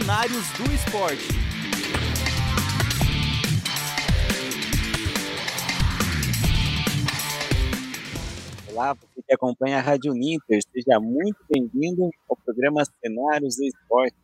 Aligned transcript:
Cenários 0.00 0.50
do 0.52 0.72
Esporte. 0.72 1.28
Olá, 8.70 8.94
você 8.94 9.22
que 9.22 9.34
acompanha 9.34 9.76
a 9.76 9.80
Rádio 9.82 10.14
Ninter, 10.14 10.60
seja 10.72 10.98
muito 10.98 11.36
bem-vindo 11.50 12.08
ao 12.30 12.36
programa 12.36 12.82
Cenários 13.04 13.56
do 13.56 13.64
Esporte. 13.64 14.16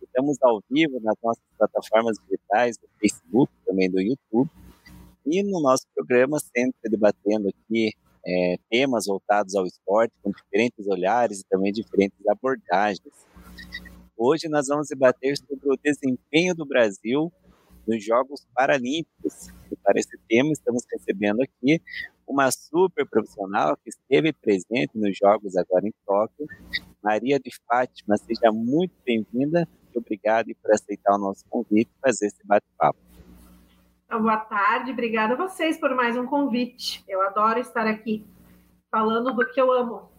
Estamos 0.00 0.38
ao 0.42 0.62
vivo 0.70 1.00
nas 1.00 1.16
nossas 1.20 1.42
plataformas 1.58 2.16
digitais, 2.22 2.76
do 2.78 2.88
Facebook, 3.00 3.52
também 3.66 3.90
do 3.90 4.00
YouTube. 4.00 4.48
E 5.26 5.42
no 5.42 5.60
nosso 5.60 5.86
programa, 5.92 6.38
sempre 6.38 6.88
debatendo 6.88 7.48
aqui 7.48 7.92
é, 8.24 8.56
temas 8.70 9.06
voltados 9.06 9.56
ao 9.56 9.66
esporte, 9.66 10.14
com 10.22 10.30
diferentes 10.30 10.86
olhares 10.86 11.40
e 11.40 11.44
também 11.46 11.72
diferentes 11.72 12.24
abordagens. 12.28 13.28
Hoje 14.22 14.50
nós 14.50 14.66
vamos 14.68 14.88
debater 14.88 15.34
sobre 15.38 15.66
o 15.66 15.78
desempenho 15.82 16.54
do 16.54 16.66
Brasil 16.66 17.32
nos 17.88 18.04
Jogos 18.04 18.46
Paralímpicos. 18.54 19.48
E 19.72 19.76
para 19.76 19.98
esse 19.98 20.14
tema, 20.28 20.52
estamos 20.52 20.84
recebendo 20.92 21.40
aqui 21.40 21.80
uma 22.28 22.50
super 22.50 23.08
profissional 23.08 23.78
que 23.78 23.88
esteve 23.88 24.30
presente 24.34 24.90
nos 24.94 25.16
Jogos 25.16 25.56
agora 25.56 25.88
em 25.88 25.94
Tóquio, 26.04 26.46
Maria 27.02 27.40
de 27.40 27.50
Fátima. 27.66 28.18
Seja 28.18 28.52
muito 28.52 28.92
bem-vinda 29.06 29.66
e 29.94 29.98
obrigado 29.98 30.48
por 30.62 30.70
aceitar 30.70 31.14
o 31.14 31.18
nosso 31.18 31.46
convite 31.48 31.88
e 31.90 32.00
fazer 32.02 32.26
esse 32.26 32.46
bate-papo. 32.46 32.98
Então, 34.04 34.20
boa 34.20 34.36
tarde, 34.36 34.90
obrigada 34.90 35.32
a 35.32 35.48
vocês 35.48 35.80
por 35.80 35.94
mais 35.94 36.14
um 36.18 36.26
convite. 36.26 37.02
Eu 37.08 37.22
adoro 37.22 37.58
estar 37.58 37.86
aqui 37.86 38.26
falando 38.90 39.32
do 39.32 39.50
que 39.50 39.58
eu 39.58 39.72
amo. 39.72 40.09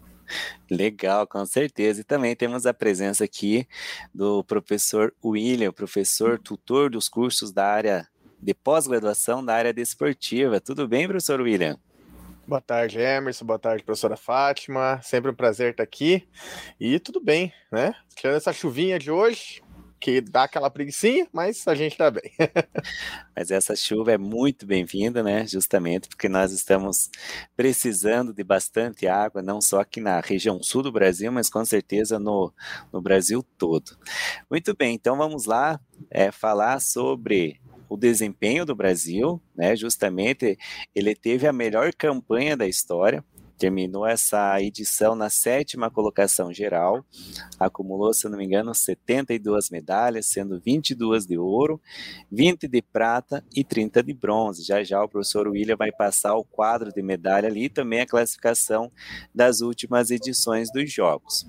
Legal, 0.72 1.28
com 1.28 1.46
certeza. 1.46 2.00
E 2.00 2.04
também 2.06 2.34
temos 2.34 2.66
a 2.66 2.74
presença 2.74 3.26
aqui 3.26 3.68
do 4.16 4.42
professor 4.42 5.14
William, 5.22 5.70
professor 5.74 6.40
tutor 6.40 6.90
dos 6.90 7.10
cursos 7.10 7.52
da 7.52 7.68
área 7.68 8.08
de 8.42 8.54
pós-graduação 8.54 9.44
da 9.44 9.54
área 9.54 9.74
desportiva. 9.74 10.62
Tudo 10.62 10.88
bem, 10.88 11.10
professor 11.10 11.42
William? 11.42 11.78
Boa 12.48 12.62
tarde, 12.62 13.00
Emerson. 13.00 13.46
Boa 13.46 13.60
tarde, 13.60 13.84
professora 13.84 14.16
Fátima. 14.16 15.02
Sempre 15.04 15.30
um 15.30 15.36
prazer 15.36 15.72
estar 15.72 15.84
aqui. 15.84 16.26
E 16.80 16.98
tudo 17.02 17.20
bem, 17.20 17.52
né? 17.70 17.94
Tirando 18.16 18.38
essa 18.38 18.54
chuvinha 18.54 18.98
de 18.98 19.12
hoje, 19.12 19.62
que 20.02 20.20
dá 20.20 20.44
aquela 20.46 20.72
preguiçinha, 20.72 21.28
mas 21.32 21.66
a 21.68 21.76
gente 21.76 21.96
tá 21.96 22.10
bem. 22.10 22.24
mas 23.38 23.52
essa 23.52 23.76
chuva 23.76 24.12
é 24.12 24.18
muito 24.18 24.66
bem-vinda, 24.66 25.22
né? 25.22 25.46
Justamente 25.46 26.10
porque 26.10 26.28
nós 26.28 26.52
estamos 26.52 27.08
precisando 27.56 28.34
de 28.34 28.44
bastante 28.44 29.08
água, 29.08 29.44
não 29.44 29.62
só 29.62 29.80
aqui 29.80 30.02
na 30.02 30.20
região 30.20 30.62
sul 30.64 30.82
do 30.82 30.92
Brasil, 30.92 31.32
mas 31.32 31.52
com 31.52 31.64
certeza 31.64 32.18
no, 32.18 32.52
no 32.92 33.00
Brasil 33.00 33.46
todo. 33.60 33.96
Muito 34.50 34.76
bem, 34.76 34.96
então 34.96 35.16
vamos 35.16 35.46
lá 35.46 35.80
é, 36.10 36.32
falar 36.32 36.82
sobre 36.82 37.62
o 37.88 37.96
desempenho 37.96 38.66
do 38.66 38.74
Brasil, 38.74 39.40
né? 39.56 39.76
Justamente 39.76 40.58
ele 40.96 41.14
teve 41.14 41.46
a 41.46 41.54
melhor 41.54 41.94
campanha 41.94 42.58
da 42.58 42.66
história, 42.66 43.24
terminou 43.62 44.08
essa 44.08 44.60
edição 44.60 45.14
na 45.14 45.30
sétima 45.30 45.92
colocação 45.92 46.52
geral, 46.52 47.06
acumulou, 47.60 48.12
se 48.12 48.28
não 48.28 48.36
me 48.36 48.44
engano, 48.44 48.74
72 48.74 49.70
medalhas, 49.70 50.26
sendo 50.26 50.60
22 50.60 51.28
de 51.28 51.38
ouro, 51.38 51.80
20 52.32 52.68
de 52.68 52.82
prata 52.82 53.46
e 53.56 53.64
30 53.64 54.02
de 54.02 54.16
bronze. 54.16 54.64
Já 54.64 54.84
já 54.84 55.04
o 55.04 55.08
professor 55.08 55.48
William 55.48 55.76
vai 55.76 55.92
passar 55.92 56.34
o 56.34 56.44
quadro 56.44 56.92
de 56.92 57.04
medalha 57.04 57.48
ali 57.48 57.66
e 57.66 57.70
também 57.70 58.02
a 58.02 58.08
classificação 58.08 58.92
das 59.34 59.62
últimas 59.62 60.10
edições 60.10 60.72
dos 60.72 60.92
Jogos. 60.92 61.46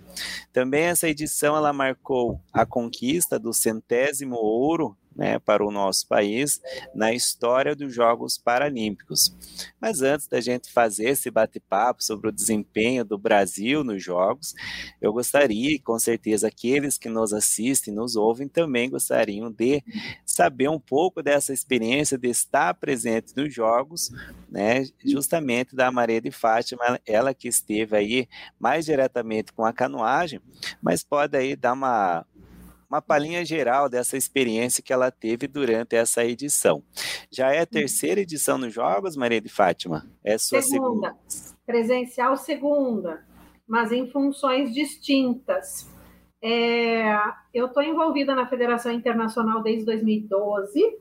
Também 0.53 0.83
essa 0.83 1.09
edição 1.09 1.57
ela 1.57 1.73
marcou 1.73 2.39
a 2.53 2.67
conquista 2.67 3.39
do 3.39 3.55
centésimo 3.55 4.37
ouro 4.37 4.95
né, 5.15 5.39
para 5.39 5.65
o 5.65 5.71
nosso 5.71 6.07
país 6.07 6.61
na 6.95 7.13
história 7.13 7.75
dos 7.75 7.95
Jogos 7.95 8.39
Paralímpicos. 8.39 9.35
Mas 9.81 10.03
antes 10.03 10.27
da 10.27 10.41
gente 10.41 10.71
fazer 10.71 11.11
esse 11.11 11.31
bate-papo 11.31 12.03
sobre 12.03 12.29
o 12.29 12.33
desempenho 12.33 13.05
do 13.05 13.19
Brasil 13.19 13.85
nos 13.85 14.03
Jogos, 14.03 14.55
eu 15.01 15.13
gostaria, 15.13 15.79
com 15.83 15.99
certeza 15.99 16.49
aqueles 16.49 16.99
que 16.99 17.09
nos 17.09 17.33
assistem, 17.33 17.95
nos 17.95 18.17
ouvem, 18.17 18.49
também 18.49 18.91
gostariam 18.91 19.51
de 19.51 19.83
saber 20.25 20.69
um 20.69 20.81
pouco 20.81 21.23
dessa 21.23 21.53
experiência 21.53 22.17
de 22.17 22.29
estar 22.29 22.75
presente 22.75 23.35
nos 23.37 23.53
Jogos, 23.53 24.11
né, 24.51 24.85
justamente 25.05 25.75
da 25.75 25.91
Maria 25.91 26.21
de 26.21 26.31
Fátima, 26.31 27.01
ela 27.07 27.35
que 27.35 27.49
esteve 27.49 27.97
aí 27.97 28.29
mais 28.59 28.85
diretamente 28.85 29.53
com 29.53 29.65
a 29.65 29.73
canoagem, 29.73 30.41
mas 30.81 31.03
pode 31.03 31.37
aí 31.37 31.57
dar 31.57 31.73
uma 31.73 32.25
uma 32.93 33.01
palhinha 33.01 33.43
geral 33.43 33.89
dessa 33.89 34.19
experiência 34.19 34.83
que 34.83 34.93
ela 34.93 35.11
teve 35.11 35.49
durante 35.49 35.97
essa 35.97 36.23
edição. 36.23 36.83
Já 37.31 37.51
é 37.51 37.61
a 37.61 37.67
terceira 37.67 38.21
edição 38.21 38.59
nos 38.59 38.75
Jogos, 38.75 39.17
Maria 39.17 39.41
de 39.41 39.49
Fátima? 39.49 40.07
É 40.23 40.37
sua 40.37 40.61
segunda. 40.61 41.17
segunda. 41.27 41.57
Presencial 41.65 42.37
segunda, 42.37 43.25
mas 43.67 43.93
em 43.93 44.11
funções 44.11 44.75
distintas. 44.75 45.91
É, 46.43 47.15
eu 47.55 47.67
estou 47.67 47.83
envolvida 47.83 48.35
na 48.35 48.47
Federação 48.47 48.93
Internacional 48.93 49.63
desde 49.63 49.87
2012, 49.87 50.99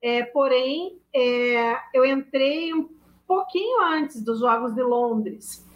é, 0.00 0.22
porém, 0.22 0.98
é, 1.14 1.76
eu 1.92 2.06
entrei 2.06 2.72
um 2.72 2.88
pouquinho 3.26 3.82
antes 3.82 4.22
dos 4.24 4.40
Jogos 4.40 4.74
de 4.74 4.82
Londres 4.82 5.70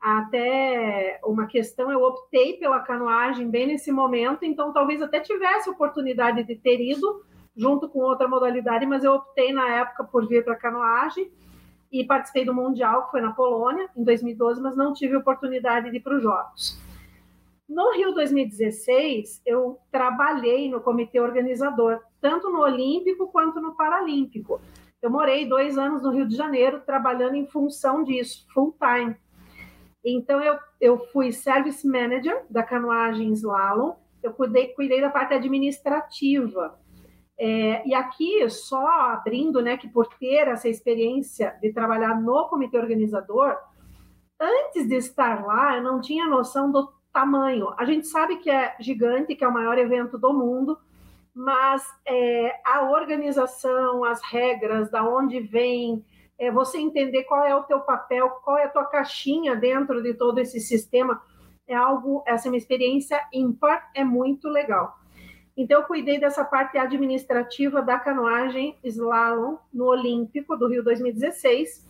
até 0.00 1.20
uma 1.24 1.46
questão, 1.46 1.92
eu 1.92 2.02
optei 2.02 2.54
pela 2.54 2.80
canoagem 2.80 3.50
bem 3.50 3.66
nesse 3.66 3.92
momento, 3.92 4.44
então 4.44 4.72
talvez 4.72 5.02
até 5.02 5.20
tivesse 5.20 5.68
oportunidade 5.68 6.42
de 6.44 6.56
ter 6.56 6.80
ido 6.80 7.22
junto 7.54 7.88
com 7.88 7.98
outra 7.98 8.26
modalidade, 8.26 8.86
mas 8.86 9.04
eu 9.04 9.12
optei 9.12 9.52
na 9.52 9.68
época 9.68 10.04
por 10.04 10.26
vir 10.26 10.42
para 10.42 10.56
canoagem 10.56 11.30
e 11.92 12.04
participei 12.04 12.44
do 12.44 12.54
Mundial, 12.54 13.04
que 13.04 13.10
foi 13.10 13.20
na 13.20 13.32
Polônia, 13.32 13.90
em 13.94 14.02
2012, 14.02 14.62
mas 14.62 14.76
não 14.76 14.94
tive 14.94 15.16
oportunidade 15.16 15.90
de 15.90 15.98
ir 15.98 16.00
para 16.00 16.16
os 16.16 16.22
Jogos. 16.22 16.80
No 17.68 17.92
Rio 17.92 18.12
2016, 18.14 19.42
eu 19.44 19.78
trabalhei 19.92 20.70
no 20.70 20.80
comitê 20.80 21.20
organizador, 21.20 22.00
tanto 22.20 22.50
no 22.50 22.60
Olímpico 22.60 23.28
quanto 23.28 23.60
no 23.60 23.76
Paralímpico. 23.76 24.60
Eu 25.02 25.10
morei 25.10 25.46
dois 25.46 25.78
anos 25.78 26.02
no 26.02 26.10
Rio 26.10 26.26
de 26.26 26.34
Janeiro 26.34 26.80
trabalhando 26.84 27.34
em 27.34 27.46
função 27.46 28.02
disso, 28.02 28.46
full 28.52 28.74
time. 28.78 29.16
Então, 30.04 30.40
eu, 30.40 30.58
eu 30.80 30.98
fui 31.12 31.32
service 31.32 31.86
manager 31.86 32.44
da 32.48 32.62
canoagem 32.62 33.32
slalom, 33.32 33.94
eu 34.22 34.32
cuidei, 34.32 34.68
cuidei 34.68 35.00
da 35.00 35.10
parte 35.10 35.34
administrativa. 35.34 36.78
É, 37.38 37.86
e 37.86 37.94
aqui, 37.94 38.48
só 38.50 38.86
abrindo, 39.12 39.62
né, 39.62 39.76
que 39.76 39.88
por 39.88 40.06
ter 40.18 40.48
essa 40.48 40.68
experiência 40.68 41.56
de 41.60 41.72
trabalhar 41.72 42.20
no 42.20 42.48
comitê 42.48 42.76
organizador, 42.76 43.56
antes 44.38 44.86
de 44.86 44.96
estar 44.96 45.44
lá, 45.44 45.76
eu 45.76 45.82
não 45.82 46.00
tinha 46.00 46.26
noção 46.26 46.70
do 46.70 46.92
tamanho. 47.12 47.74
A 47.78 47.84
gente 47.84 48.06
sabe 48.06 48.36
que 48.36 48.50
é 48.50 48.76
gigante, 48.78 49.34
que 49.34 49.44
é 49.44 49.48
o 49.48 49.52
maior 49.52 49.78
evento 49.78 50.18
do 50.18 50.32
mundo, 50.32 50.78
mas 51.34 51.82
é, 52.06 52.60
a 52.64 52.90
organização, 52.90 54.04
as 54.04 54.22
regras, 54.22 54.90
da 54.90 55.02
onde 55.02 55.40
vem, 55.40 56.04
é 56.40 56.50
você 56.50 56.78
entender 56.78 57.24
qual 57.24 57.44
é 57.44 57.54
o 57.54 57.64
teu 57.64 57.80
papel, 57.80 58.30
qual 58.42 58.56
é 58.56 58.64
a 58.64 58.68
tua 58.68 58.86
caixinha 58.86 59.54
dentro 59.54 60.02
de 60.02 60.14
todo 60.14 60.38
esse 60.38 60.58
sistema, 60.58 61.20
é 61.68 61.74
algo, 61.74 62.24
essa 62.26 62.48
é 62.48 62.50
uma 62.50 62.56
experiência 62.56 63.20
ímpar, 63.30 63.90
é 63.94 64.02
muito 64.02 64.48
legal. 64.48 64.98
Então, 65.54 65.80
eu 65.80 65.86
cuidei 65.86 66.18
dessa 66.18 66.42
parte 66.42 66.78
administrativa 66.78 67.82
da 67.82 67.98
canoagem 67.98 68.78
slalom 68.82 69.58
no 69.70 69.84
Olímpico 69.84 70.56
do 70.56 70.66
Rio 70.66 70.82
2016. 70.82 71.86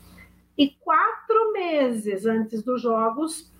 E 0.59 0.71
quatro 0.81 1.53
meses 1.53 2.27
antes 2.27 2.60
dos 2.65 2.83
Jogos, 2.83 3.55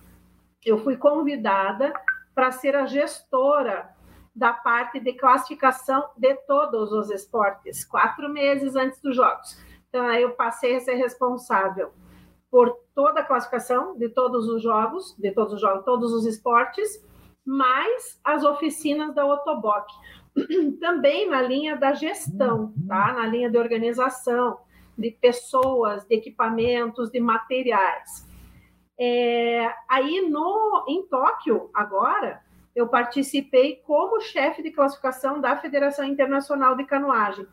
eu 0.65 0.77
fui 0.79 0.97
convidada 0.97 1.93
para 2.35 2.51
ser 2.51 2.75
a 2.75 2.85
gestora 2.85 3.89
da 4.35 4.51
parte 4.51 4.99
de 4.99 5.13
classificação 5.13 6.09
de 6.17 6.35
todos 6.45 6.91
os 6.91 7.09
esportes, 7.09 7.85
quatro 7.85 8.27
meses 8.29 8.75
antes 8.75 8.99
dos 8.99 9.15
Jogos. 9.15 9.57
Então, 9.91 10.07
aí 10.07 10.21
eu 10.21 10.31
passei 10.31 10.77
a 10.77 10.79
ser 10.79 10.93
responsável 10.93 11.91
por 12.49 12.73
toda 12.95 13.19
a 13.19 13.25
classificação 13.25 13.97
de 13.97 14.07
todos 14.07 14.47
os 14.47 14.63
jogos, 14.63 15.13
de 15.19 15.31
todos 15.31 15.53
os 15.55 15.59
jogos, 15.59 15.83
todos 15.83 16.13
os 16.13 16.25
esportes, 16.25 17.05
mais 17.45 18.17
as 18.23 18.45
oficinas 18.45 19.13
da 19.13 19.25
Otoboc. 19.25 19.85
Também 20.79 21.29
na 21.29 21.41
linha 21.41 21.75
da 21.75 21.91
gestão, 21.91 22.73
tá? 22.87 23.11
Na 23.11 23.27
linha 23.27 23.51
de 23.51 23.57
organização, 23.57 24.59
de 24.97 25.11
pessoas, 25.11 26.05
de 26.05 26.15
equipamentos, 26.15 27.11
de 27.11 27.19
materiais. 27.19 28.29
É, 28.97 29.69
aí 29.89 30.29
no 30.29 30.85
em 30.87 31.05
Tóquio 31.07 31.69
agora 31.73 32.41
eu 32.73 32.87
participei 32.87 33.81
como 33.85 34.21
chefe 34.21 34.63
de 34.63 34.71
classificação 34.71 35.41
da 35.41 35.57
Federação 35.57 36.05
Internacional 36.05 36.77
de 36.77 36.85
Canoagem. 36.85 37.45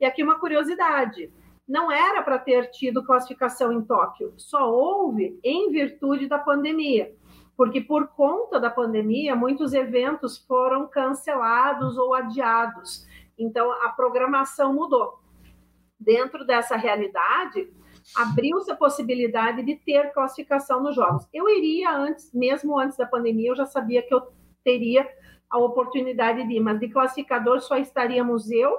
E 0.00 0.04
aqui 0.04 0.22
uma 0.22 0.38
curiosidade: 0.38 1.32
não 1.70 1.88
era 1.88 2.20
para 2.20 2.36
ter 2.36 2.68
tido 2.72 3.04
classificação 3.04 3.72
em 3.72 3.80
Tóquio, 3.80 4.34
só 4.36 4.68
houve 4.68 5.38
em 5.44 5.70
virtude 5.70 6.26
da 6.26 6.36
pandemia. 6.36 7.14
porque 7.56 7.78
por 7.78 8.08
conta 8.08 8.58
da 8.58 8.70
pandemia, 8.70 9.36
muitos 9.36 9.74
eventos 9.74 10.38
foram 10.38 10.88
cancelados 10.88 11.98
ou 11.98 12.14
adiados. 12.14 13.06
Então, 13.38 13.70
a 13.70 13.90
programação 13.90 14.72
mudou. 14.72 15.20
Dentro 15.98 16.46
dessa 16.46 16.74
realidade, 16.74 17.70
abriu-se 18.16 18.70
a 18.70 18.76
possibilidade 18.76 19.62
de 19.62 19.76
ter 19.76 20.10
classificação 20.14 20.82
nos 20.82 20.94
jogos. 20.94 21.28
Eu 21.34 21.50
iria 21.50 21.94
antes, 21.94 22.32
mesmo 22.32 22.78
antes 22.78 22.96
da 22.96 23.04
pandemia, 23.04 23.50
eu 23.50 23.56
já 23.56 23.66
sabia 23.66 24.00
que 24.02 24.14
eu 24.14 24.22
teria 24.64 25.06
a 25.50 25.58
oportunidade 25.58 26.48
de 26.48 26.54
ir, 26.54 26.60
mas 26.60 26.80
de 26.80 26.88
classificador 26.88 27.60
só 27.60 27.76
estaríamos 27.76 28.50
eu 28.50 28.74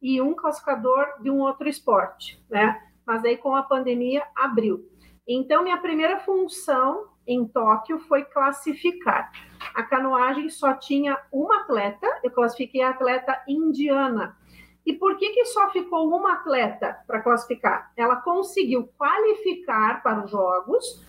e 0.00 0.20
um 0.20 0.34
classificador 0.34 1.06
de 1.22 1.30
um 1.30 1.40
outro 1.40 1.68
esporte, 1.68 2.42
né? 2.50 2.80
Mas 3.06 3.24
aí 3.24 3.36
com 3.36 3.54
a 3.54 3.62
pandemia 3.62 4.24
abriu. 4.36 4.88
Então 5.26 5.62
minha 5.62 5.78
primeira 5.78 6.18
função 6.20 7.08
em 7.26 7.46
Tóquio 7.46 7.98
foi 8.00 8.24
classificar. 8.24 9.30
A 9.74 9.82
canoagem 9.82 10.48
só 10.48 10.74
tinha 10.74 11.18
uma 11.32 11.60
atleta, 11.62 12.06
eu 12.24 12.30
classifiquei 12.30 12.82
a 12.82 12.90
atleta 12.90 13.40
indiana. 13.46 14.36
E 14.84 14.94
por 14.94 15.16
que, 15.16 15.30
que 15.30 15.44
só 15.44 15.70
ficou 15.70 16.08
uma 16.08 16.34
atleta 16.34 16.98
para 17.06 17.20
classificar? 17.20 17.92
Ela 17.96 18.16
conseguiu 18.16 18.88
qualificar 18.98 20.02
para 20.02 20.24
os 20.24 20.30
Jogos, 20.30 21.06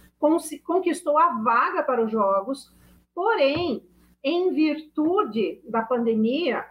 conquistou 0.64 1.18
a 1.18 1.30
vaga 1.42 1.82
para 1.82 2.04
os 2.04 2.12
Jogos, 2.12 2.72
porém, 3.16 3.88
em 4.24 4.54
virtude 4.54 5.62
da 5.68 5.82
pandemia, 5.82 6.66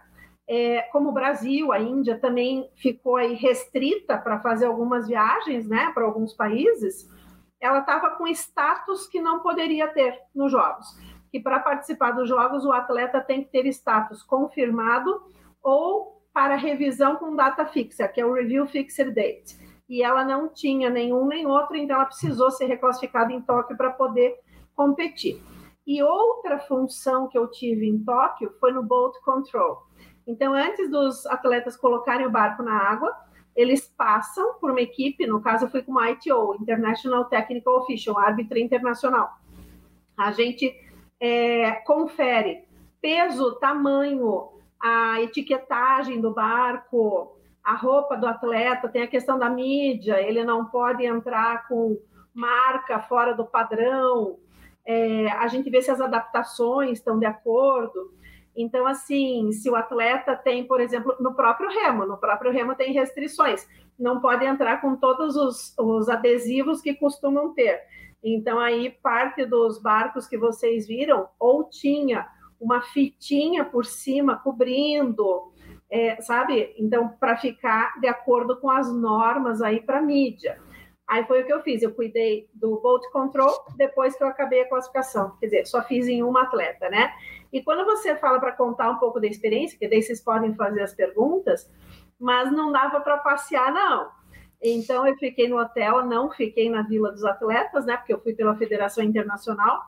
é, 0.53 0.81
como 0.91 1.07
o 1.07 1.13
Brasil, 1.13 1.71
a 1.71 1.79
Índia 1.79 2.19
também 2.19 2.69
ficou 2.75 3.15
aí 3.15 3.35
restrita 3.35 4.17
para 4.17 4.41
fazer 4.41 4.65
algumas 4.65 5.07
viagens, 5.07 5.65
né, 5.65 5.89
para 5.93 6.03
alguns 6.03 6.33
países, 6.33 7.09
ela 7.61 7.79
estava 7.79 8.17
com 8.17 8.27
status 8.27 9.07
que 9.07 9.21
não 9.21 9.39
poderia 9.39 9.87
ter 9.87 10.19
nos 10.35 10.51
Jogos. 10.51 10.85
Que 11.31 11.39
para 11.39 11.61
participar 11.61 12.11
dos 12.11 12.27
Jogos 12.27 12.65
o 12.65 12.73
atleta 12.73 13.21
tem 13.21 13.45
que 13.45 13.49
ter 13.49 13.65
status 13.67 14.23
confirmado 14.23 15.21
ou 15.63 16.21
para 16.33 16.57
revisão 16.57 17.15
com 17.15 17.33
data 17.33 17.65
fixa, 17.65 18.09
que 18.09 18.19
é 18.19 18.25
o 18.25 18.33
Review 18.33 18.67
Fixed 18.67 19.09
Date. 19.11 19.57
E 19.87 20.03
ela 20.03 20.25
não 20.25 20.49
tinha 20.49 20.89
nenhum 20.89 21.27
nem 21.27 21.47
outro, 21.47 21.77
então 21.77 21.95
ela 21.95 22.05
precisou 22.05 22.51
ser 22.51 22.65
reclassificada 22.65 23.31
em 23.31 23.41
Tóquio 23.41 23.77
para 23.77 23.91
poder 23.91 24.35
competir. 24.75 25.41
E 25.87 26.03
outra 26.03 26.59
função 26.59 27.29
que 27.29 27.37
eu 27.37 27.47
tive 27.47 27.87
em 27.87 28.03
Tóquio 28.03 28.51
foi 28.59 28.73
no 28.73 28.83
boat 28.83 29.17
control. 29.21 29.89
Então, 30.31 30.53
antes 30.53 30.89
dos 30.89 31.25
atletas 31.25 31.75
colocarem 31.75 32.25
o 32.25 32.31
barco 32.31 32.63
na 32.63 32.73
água, 32.73 33.13
eles 33.53 33.93
passam 33.97 34.53
por 34.61 34.71
uma 34.71 34.79
equipe, 34.79 35.27
no 35.27 35.41
caso 35.41 35.65
eu 35.65 35.69
fui 35.69 35.81
com 35.81 35.99
a 35.99 36.09
ITO, 36.09 36.55
International 36.61 37.25
Technical 37.25 37.79
Official, 37.79 38.17
árbitra 38.17 38.57
internacional. 38.57 39.29
A 40.17 40.31
gente 40.31 40.73
é, 41.19 41.71
confere 41.85 42.63
peso, 43.01 43.55
tamanho, 43.55 44.47
a 44.81 45.21
etiquetagem 45.21 46.21
do 46.21 46.31
barco, 46.31 47.35
a 47.61 47.75
roupa 47.75 48.15
do 48.15 48.25
atleta, 48.25 48.87
tem 48.87 49.01
a 49.01 49.07
questão 49.07 49.37
da 49.37 49.49
mídia, 49.49 50.21
ele 50.21 50.45
não 50.45 50.65
pode 50.65 51.05
entrar 51.05 51.67
com 51.67 51.99
marca 52.33 53.01
fora 53.01 53.33
do 53.33 53.43
padrão, 53.43 54.39
é, 54.85 55.29
a 55.31 55.47
gente 55.47 55.69
vê 55.69 55.81
se 55.81 55.91
as 55.91 55.99
adaptações 55.99 56.99
estão 56.99 57.19
de 57.19 57.25
acordo. 57.25 58.13
Então, 58.55 58.85
assim, 58.85 59.51
se 59.51 59.69
o 59.69 59.75
atleta 59.75 60.35
tem, 60.35 60.65
por 60.65 60.81
exemplo, 60.81 61.15
no 61.19 61.33
próprio 61.33 61.69
remo, 61.69 62.05
no 62.05 62.17
próprio 62.17 62.51
remo 62.51 62.75
tem 62.75 62.91
restrições, 62.91 63.67
não 63.97 64.19
pode 64.19 64.45
entrar 64.45 64.81
com 64.81 64.95
todos 64.95 65.35
os, 65.35 65.73
os 65.77 66.09
adesivos 66.09 66.81
que 66.81 66.93
costumam 66.93 67.53
ter. 67.53 67.81
Então, 68.23 68.59
aí, 68.59 68.89
parte 68.89 69.45
dos 69.45 69.81
barcos 69.81 70.27
que 70.27 70.37
vocês 70.37 70.87
viram, 70.87 71.27
ou 71.39 71.63
tinha 71.63 72.27
uma 72.59 72.81
fitinha 72.81 73.65
por 73.65 73.85
cima 73.85 74.37
cobrindo, 74.37 75.51
é, 75.89 76.21
sabe? 76.21 76.73
Então, 76.77 77.09
para 77.19 77.35
ficar 77.37 77.99
de 77.99 78.07
acordo 78.07 78.57
com 78.57 78.69
as 78.69 78.93
normas 78.93 79.61
aí 79.61 79.81
para 79.81 80.01
mídia. 80.01 80.61
Aí 81.11 81.25
foi 81.25 81.41
o 81.41 81.45
que 81.45 81.51
eu 81.51 81.61
fiz, 81.61 81.83
eu 81.83 81.93
cuidei 81.93 82.47
do 82.53 82.79
boat 82.79 83.05
control 83.11 83.53
depois 83.75 84.15
que 84.15 84.23
eu 84.23 84.29
acabei 84.29 84.61
a 84.61 84.69
classificação. 84.69 85.35
Quer 85.41 85.47
dizer, 85.47 85.65
só 85.65 85.83
fiz 85.83 86.07
em 86.07 86.23
uma 86.23 86.43
atleta, 86.43 86.89
né? 86.89 87.13
E 87.51 87.61
quando 87.61 87.83
você 87.83 88.15
fala 88.15 88.39
para 88.39 88.53
contar 88.53 88.89
um 88.89 88.95
pouco 88.95 89.19
da 89.19 89.27
experiência, 89.27 89.77
que 89.77 89.89
daí 89.89 90.01
vocês 90.01 90.21
podem 90.21 90.55
fazer 90.55 90.81
as 90.81 90.93
perguntas, 90.93 91.69
mas 92.17 92.49
não 92.53 92.71
dava 92.71 93.01
para 93.01 93.17
passear, 93.17 93.73
não. 93.73 94.09
Então 94.61 95.05
eu 95.05 95.17
fiquei 95.17 95.49
no 95.49 95.59
hotel, 95.59 96.05
não 96.05 96.31
fiquei 96.31 96.69
na 96.69 96.81
Vila 96.81 97.11
dos 97.11 97.25
Atletas, 97.25 97.85
né? 97.85 97.97
Porque 97.97 98.13
eu 98.13 98.21
fui 98.21 98.33
pela 98.33 98.55
Federação 98.55 99.03
Internacional 99.03 99.81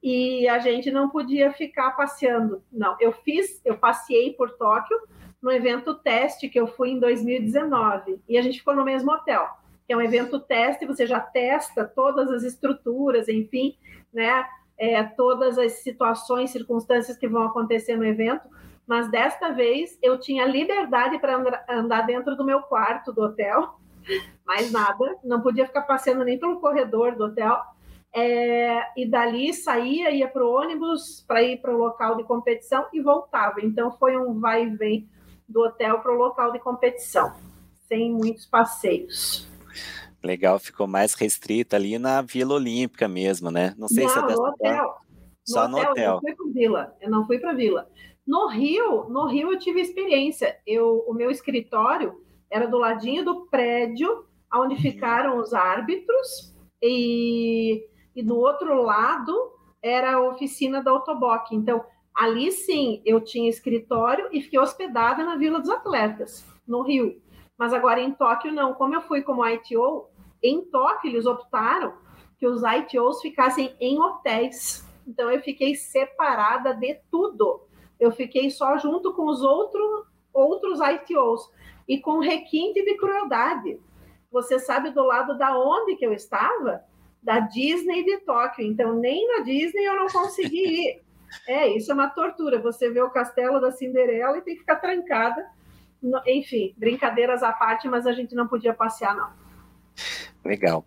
e 0.00 0.48
a 0.48 0.60
gente 0.60 0.88
não 0.92 1.10
podia 1.10 1.50
ficar 1.52 1.96
passeando. 1.96 2.62
Não, 2.70 2.96
eu 3.00 3.10
fiz, 3.10 3.60
eu 3.64 3.76
passei 3.76 4.34
por 4.34 4.52
Tóquio 4.52 5.00
no 5.42 5.50
evento 5.50 5.96
teste 5.96 6.48
que 6.48 6.60
eu 6.60 6.68
fui 6.68 6.90
em 6.90 7.00
2019 7.00 8.22
e 8.28 8.38
a 8.38 8.42
gente 8.42 8.60
ficou 8.60 8.76
no 8.76 8.84
mesmo 8.84 9.10
hotel 9.10 9.58
que 9.90 9.94
é 9.94 9.96
um 9.96 10.00
evento 10.00 10.38
teste, 10.38 10.86
você 10.86 11.04
já 11.04 11.18
testa 11.18 11.84
todas 11.84 12.30
as 12.30 12.44
estruturas, 12.44 13.28
enfim, 13.28 13.76
né? 14.14 14.46
É, 14.78 15.02
todas 15.02 15.58
as 15.58 15.82
situações, 15.82 16.52
circunstâncias 16.52 17.18
que 17.18 17.26
vão 17.26 17.42
acontecer 17.42 17.96
no 17.96 18.04
evento, 18.04 18.48
mas 18.86 19.10
desta 19.10 19.50
vez 19.50 19.98
eu 20.00 20.16
tinha 20.20 20.46
liberdade 20.46 21.18
para 21.18 21.64
andar 21.68 22.02
dentro 22.02 22.36
do 22.36 22.44
meu 22.44 22.62
quarto 22.62 23.12
do 23.12 23.20
hotel, 23.22 23.80
mais 24.46 24.70
nada, 24.70 25.16
não 25.24 25.40
podia 25.40 25.66
ficar 25.66 25.82
passeando 25.82 26.22
nem 26.22 26.38
pelo 26.38 26.60
corredor 26.60 27.16
do 27.16 27.24
hotel. 27.24 27.60
É, 28.14 28.86
e 28.96 29.04
dali 29.10 29.52
saía, 29.52 30.12
ia 30.12 30.28
para 30.28 30.44
o 30.44 30.52
ônibus 30.52 31.24
para 31.26 31.42
ir 31.42 31.60
para 31.60 31.74
o 31.74 31.78
local 31.78 32.16
de 32.16 32.22
competição 32.22 32.86
e 32.92 33.00
voltava. 33.00 33.56
Então 33.60 33.90
foi 33.90 34.16
um 34.16 34.38
vai 34.38 34.66
e 34.66 34.70
vem 34.70 35.08
do 35.48 35.62
hotel 35.62 35.98
para 35.98 36.12
o 36.12 36.16
local 36.16 36.52
de 36.52 36.60
competição, 36.60 37.34
sem 37.88 38.12
muitos 38.12 38.46
passeios. 38.46 39.50
Legal, 40.22 40.58
ficou 40.58 40.86
mais 40.86 41.14
restrita 41.14 41.76
ali 41.76 41.98
na 41.98 42.20
Vila 42.22 42.54
Olímpica 42.54 43.08
mesmo, 43.08 43.50
né? 43.50 43.74
Não 43.78 43.88
sei 43.88 44.04
não, 44.04 44.10
se 44.10 44.18
é 44.18 44.22
dessa 44.22 44.42
no 44.42 44.48
hotel. 44.48 44.94
Só 45.44 45.68
no, 45.68 45.78
hotel. 45.78 46.04
Eu 46.04 46.12
não 46.12 46.20
fui 46.20 46.34
para 46.34 46.52
Vila, 46.52 46.96
eu 47.00 47.10
não 47.10 47.26
fui 47.26 47.38
para 47.38 47.52
Vila. 47.52 47.90
No 48.26 48.48
Rio, 48.48 49.08
no 49.08 49.26
Rio 49.26 49.52
eu 49.52 49.58
tive 49.58 49.80
experiência. 49.80 50.56
Eu, 50.66 51.04
o 51.06 51.14
meu 51.14 51.30
escritório 51.30 52.20
era 52.50 52.66
do 52.66 52.78
ladinho 52.78 53.24
do 53.24 53.46
prédio 53.46 54.26
onde 54.52 54.74
uhum. 54.74 54.80
ficaram 54.80 55.38
os 55.38 55.54
árbitros 55.54 56.54
e, 56.82 57.86
e 58.14 58.22
do 58.22 58.36
outro 58.36 58.82
lado 58.82 59.52
era 59.82 60.14
a 60.14 60.28
oficina 60.28 60.82
da 60.82 60.90
Autoboc. 60.90 61.52
Então, 61.52 61.84
ali 62.14 62.50
sim, 62.52 63.00
eu 63.04 63.20
tinha 63.20 63.48
escritório 63.48 64.28
e 64.32 64.42
fiquei 64.42 64.58
hospedada 64.58 65.24
na 65.24 65.36
Vila 65.36 65.60
dos 65.60 65.70
Atletas, 65.70 66.44
no 66.66 66.82
Rio. 66.82 67.20
Mas 67.60 67.74
agora 67.74 68.00
em 68.00 68.10
Tóquio 68.10 68.50
não. 68.50 68.72
Como 68.72 68.94
eu 68.94 69.02
fui 69.02 69.20
como 69.20 69.46
ITO, 69.46 70.08
em 70.42 70.62
Tóquio 70.62 71.10
eles 71.10 71.26
optaram 71.26 71.92
que 72.38 72.46
os 72.46 72.62
ITOs 72.62 73.20
ficassem 73.20 73.76
em 73.78 74.00
hotéis. 74.00 74.82
Então 75.06 75.30
eu 75.30 75.42
fiquei 75.42 75.74
separada 75.74 76.72
de 76.72 76.94
tudo. 77.10 77.60
Eu 78.00 78.12
fiquei 78.12 78.48
só 78.48 78.78
junto 78.78 79.12
com 79.12 79.26
os 79.26 79.42
outro, 79.42 80.06
outros 80.32 80.80
ITOs 80.80 81.50
e 81.86 82.00
com 82.00 82.18
requinte 82.20 82.82
de 82.82 82.96
crueldade. 82.96 83.78
Você 84.32 84.58
sabe 84.58 84.88
do 84.88 85.04
lado 85.04 85.36
da 85.36 85.54
onde 85.58 85.96
que 85.96 86.06
eu 86.06 86.14
estava? 86.14 86.82
Da 87.22 87.40
Disney 87.40 88.02
de 88.04 88.20
Tóquio. 88.20 88.64
Então 88.64 88.94
nem 88.94 89.28
na 89.28 89.44
Disney 89.44 89.84
eu 89.84 89.96
não 89.96 90.06
consegui 90.06 90.86
ir. 90.88 91.02
É, 91.46 91.68
isso 91.68 91.92
é 91.92 91.94
uma 91.94 92.08
tortura. 92.08 92.58
Você 92.58 92.90
vê 92.90 93.00
o 93.00 93.10
castelo 93.10 93.60
da 93.60 93.70
Cinderela 93.70 94.38
e 94.38 94.42
tem 94.42 94.54
que 94.54 94.62
ficar 94.62 94.76
trancada 94.76 95.46
enfim, 96.26 96.74
brincadeiras 96.76 97.42
à 97.42 97.52
parte, 97.52 97.88
mas 97.88 98.06
a 98.06 98.12
gente 98.12 98.34
não 98.34 98.48
podia 98.48 98.74
passear, 98.74 99.14
não. 99.14 99.30
Legal. 100.44 100.86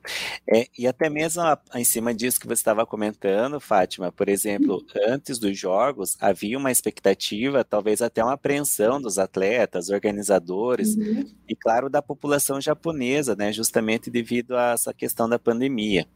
É, 0.51 0.67
e 0.77 0.88
até 0.88 1.10
mesmo 1.10 1.43
a, 1.43 1.60
em 1.75 1.84
cima 1.84 2.13
disso 2.13 2.39
que 2.39 2.48
você 2.48 2.53
estava 2.53 2.86
comentando, 2.86 3.60
Fátima, 3.60 4.12
por 4.12 4.27
exemplo, 4.27 4.84
antes 5.08 5.38
dos 5.38 5.58
jogos, 5.58 6.17
havia 6.20 6.58
uma 6.58 6.72
expectativa, 6.72 7.63
talvez 7.63 8.01
até 8.01 8.24
uma 8.24 8.34
apreensão 8.34 9.00
dos 9.00 9.20
atletas, 9.20 9.89
organizadores, 9.89 10.96
uhum. 10.96 11.32
e 11.48 11.55
claro, 11.55 11.88
da 11.88 12.01
população 12.01 12.60
japonesa, 12.60 13.36
né, 13.36 13.51
justamente 13.53 14.10
devido 14.10 14.58
a 14.58 14.72
essa 14.72 14.93
questão 14.93 15.29
da 15.29 15.38
pandemia. 15.38 16.08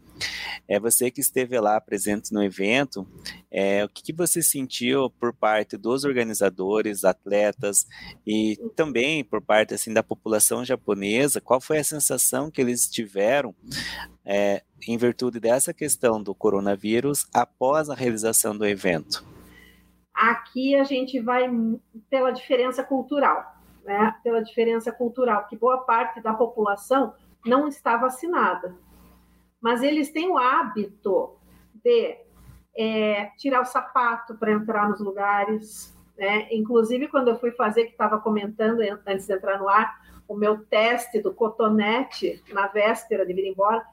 É 0.67 0.79
você 0.79 1.09
que 1.09 1.21
esteve 1.21 1.59
lá 1.59 1.79
presente 1.79 2.33
no 2.33 2.43
evento, 2.43 3.07
é, 3.49 3.85
o 3.85 3.89
que, 3.89 4.03
que, 4.03 4.13
você 4.13 4.41
sentiu 4.41 5.09
por 5.09 5.33
parte 5.33 5.77
dos 5.77 6.03
organizadores, 6.03 7.05
atletas 7.05 7.87
e 8.25 8.57
também 8.75 9.23
por 9.23 9.41
parte 9.41 9.73
assim 9.73 9.93
da 9.93 10.03
população 10.03 10.65
japonesa? 10.65 11.39
Qual 11.39 11.61
foi 11.61 11.77
a 11.79 11.83
sensação 11.83 12.51
que 12.51 12.59
eles 12.59 12.89
tiveram 12.89 13.55
é, 14.25 14.61
em 14.85 14.97
virtude 14.97 15.39
dessa 15.39 15.73
questão 15.73 16.21
do 16.21 16.35
coronavírus 16.35 17.25
após 17.33 17.89
a 17.89 17.95
realização 17.95 18.57
do 18.57 18.65
evento? 18.65 19.25
Aqui 20.13 20.75
a 20.75 20.83
gente 20.83 21.19
vai 21.19 21.47
pela 22.09 22.31
diferença 22.31 22.83
cultural, 22.83 23.55
né? 23.85 24.15
Pela 24.23 24.43
diferença 24.43 24.91
cultural, 24.91 25.47
que 25.47 25.55
boa 25.55 25.85
parte 25.85 26.19
da 26.19 26.33
população 26.33 27.13
não 27.45 27.67
está 27.67 27.95
vacinada 27.95 28.75
mas 29.67 29.83
eles 29.83 30.13
têm 30.13 30.29
o 30.29 30.37
hábito 30.37 31.35
de 31.83 32.15
é, 32.73 33.25
tirar 33.37 33.59
o 33.59 33.65
sapato 33.65 34.33
para 34.35 34.53
entrar 34.53 34.87
nos 34.87 35.01
lugares. 35.01 35.93
Né? 36.17 36.47
Inclusive, 36.53 37.09
quando 37.09 37.27
eu 37.27 37.37
fui 37.37 37.51
fazer, 37.51 37.83
que 37.83 37.91
estava 37.91 38.17
comentando 38.17 38.79
antes 39.05 39.27
de 39.27 39.33
entrar 39.33 39.59
no 39.59 39.67
ar, 39.67 39.93
o 40.25 40.37
meu 40.37 40.63
teste 40.67 41.21
do 41.21 41.33
cotonete 41.33 42.41
na 42.53 42.67
véspera 42.67 43.25
de 43.25 43.33
vir 43.33 43.45
embora, 43.45 43.85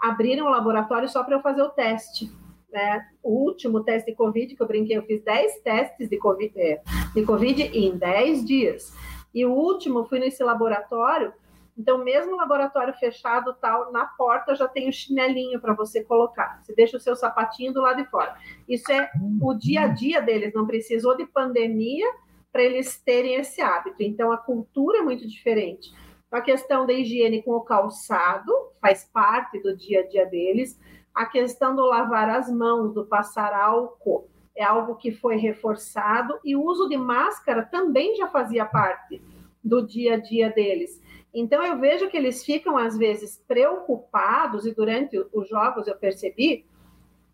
abriram 0.00 0.46
o 0.46 0.50
laboratório 0.50 1.08
só 1.08 1.22
para 1.22 1.36
eu 1.36 1.42
fazer 1.42 1.62
o 1.62 1.70
teste. 1.70 2.28
Né? 2.72 3.06
O 3.22 3.30
último 3.30 3.84
teste 3.84 4.10
de 4.10 4.16
Covid 4.16 4.56
que 4.56 4.60
eu 4.60 4.66
brinquei, 4.66 4.96
eu 4.96 5.04
fiz 5.04 5.22
10 5.22 5.60
testes 5.60 6.10
de 6.10 6.18
COVID, 6.18 6.60
é, 6.60 6.82
de 7.14 7.22
COVID 7.22 7.62
em 7.62 7.96
10 7.96 8.44
dias. 8.44 8.92
E 9.32 9.46
o 9.46 9.52
último, 9.52 10.06
fui 10.06 10.18
nesse 10.18 10.42
laboratório, 10.42 11.32
então, 11.80 12.04
mesmo 12.04 12.36
laboratório 12.36 12.92
fechado, 12.92 13.56
tal, 13.58 13.90
na 13.90 14.04
porta 14.04 14.54
já 14.54 14.68
tem 14.68 14.86
o 14.86 14.92
chinelinho 14.92 15.58
para 15.58 15.72
você 15.72 16.04
colocar. 16.04 16.60
Você 16.62 16.74
deixa 16.74 16.98
o 16.98 17.00
seu 17.00 17.16
sapatinho 17.16 17.72
do 17.72 17.80
lado 17.80 18.02
de 18.02 18.10
fora. 18.10 18.36
Isso 18.68 18.92
é 18.92 19.10
o 19.40 19.54
dia 19.54 19.84
a 19.84 19.86
dia 19.86 20.20
deles, 20.20 20.52
não 20.52 20.66
precisou 20.66 21.16
de 21.16 21.24
pandemia 21.24 22.06
para 22.52 22.62
eles 22.62 23.00
terem 23.02 23.36
esse 23.36 23.62
hábito. 23.62 24.02
Então, 24.02 24.30
a 24.30 24.36
cultura 24.36 24.98
é 24.98 25.02
muito 25.02 25.26
diferente. 25.26 25.90
A 26.30 26.42
questão 26.42 26.84
da 26.84 26.92
higiene 26.92 27.42
com 27.42 27.52
o 27.52 27.62
calçado 27.62 28.52
faz 28.78 29.08
parte 29.10 29.58
do 29.60 29.74
dia 29.74 30.00
a 30.00 30.06
dia 30.06 30.26
deles. 30.26 30.78
A 31.14 31.24
questão 31.24 31.74
do 31.74 31.86
lavar 31.86 32.28
as 32.28 32.50
mãos, 32.50 32.92
do 32.92 33.06
passar 33.06 33.54
álcool, 33.54 34.28
é 34.54 34.62
algo 34.62 34.96
que 34.96 35.10
foi 35.10 35.36
reforçado. 35.36 36.38
E 36.44 36.54
o 36.54 36.62
uso 36.62 36.90
de 36.90 36.98
máscara 36.98 37.62
também 37.64 38.16
já 38.16 38.26
fazia 38.26 38.66
parte 38.66 39.22
do 39.64 39.80
dia 39.86 40.16
a 40.16 40.16
dia 40.18 40.50
deles. 40.50 41.00
Então, 41.32 41.64
eu 41.64 41.78
vejo 41.78 42.08
que 42.08 42.16
eles 42.16 42.44
ficam, 42.44 42.76
às 42.76 42.98
vezes, 42.98 43.42
preocupados, 43.46 44.66
e 44.66 44.74
durante 44.74 45.16
os 45.32 45.48
jogos 45.48 45.86
eu 45.86 45.96
percebi, 45.96 46.66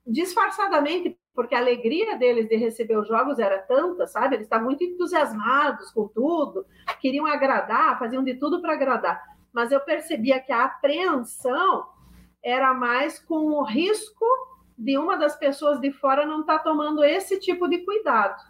disfarçadamente, 0.06 1.18
porque 1.34 1.54
a 1.54 1.58
alegria 1.58 2.16
deles 2.16 2.48
de 2.48 2.56
receber 2.56 2.96
os 2.96 3.08
jogos 3.08 3.38
era 3.38 3.58
tanta, 3.58 4.06
sabe? 4.06 4.36
Eles 4.36 4.46
estavam 4.46 4.66
muito 4.66 4.84
entusiasmados 4.84 5.90
com 5.92 6.06
tudo, 6.08 6.66
queriam 7.00 7.26
agradar, 7.26 7.98
faziam 7.98 8.22
de 8.22 8.34
tudo 8.34 8.60
para 8.60 8.74
agradar. 8.74 9.22
Mas 9.52 9.72
eu 9.72 9.80
percebia 9.80 10.40
que 10.40 10.52
a 10.52 10.64
apreensão 10.64 11.86
era 12.42 12.72
mais 12.74 13.18
com 13.18 13.50
o 13.50 13.62
risco 13.64 14.24
de 14.78 14.98
uma 14.98 15.16
das 15.16 15.36
pessoas 15.36 15.80
de 15.80 15.90
fora 15.90 16.26
não 16.26 16.40
estar 16.40 16.58
tá 16.58 16.64
tomando 16.64 17.02
esse 17.02 17.40
tipo 17.40 17.66
de 17.66 17.78
cuidado, 17.78 18.40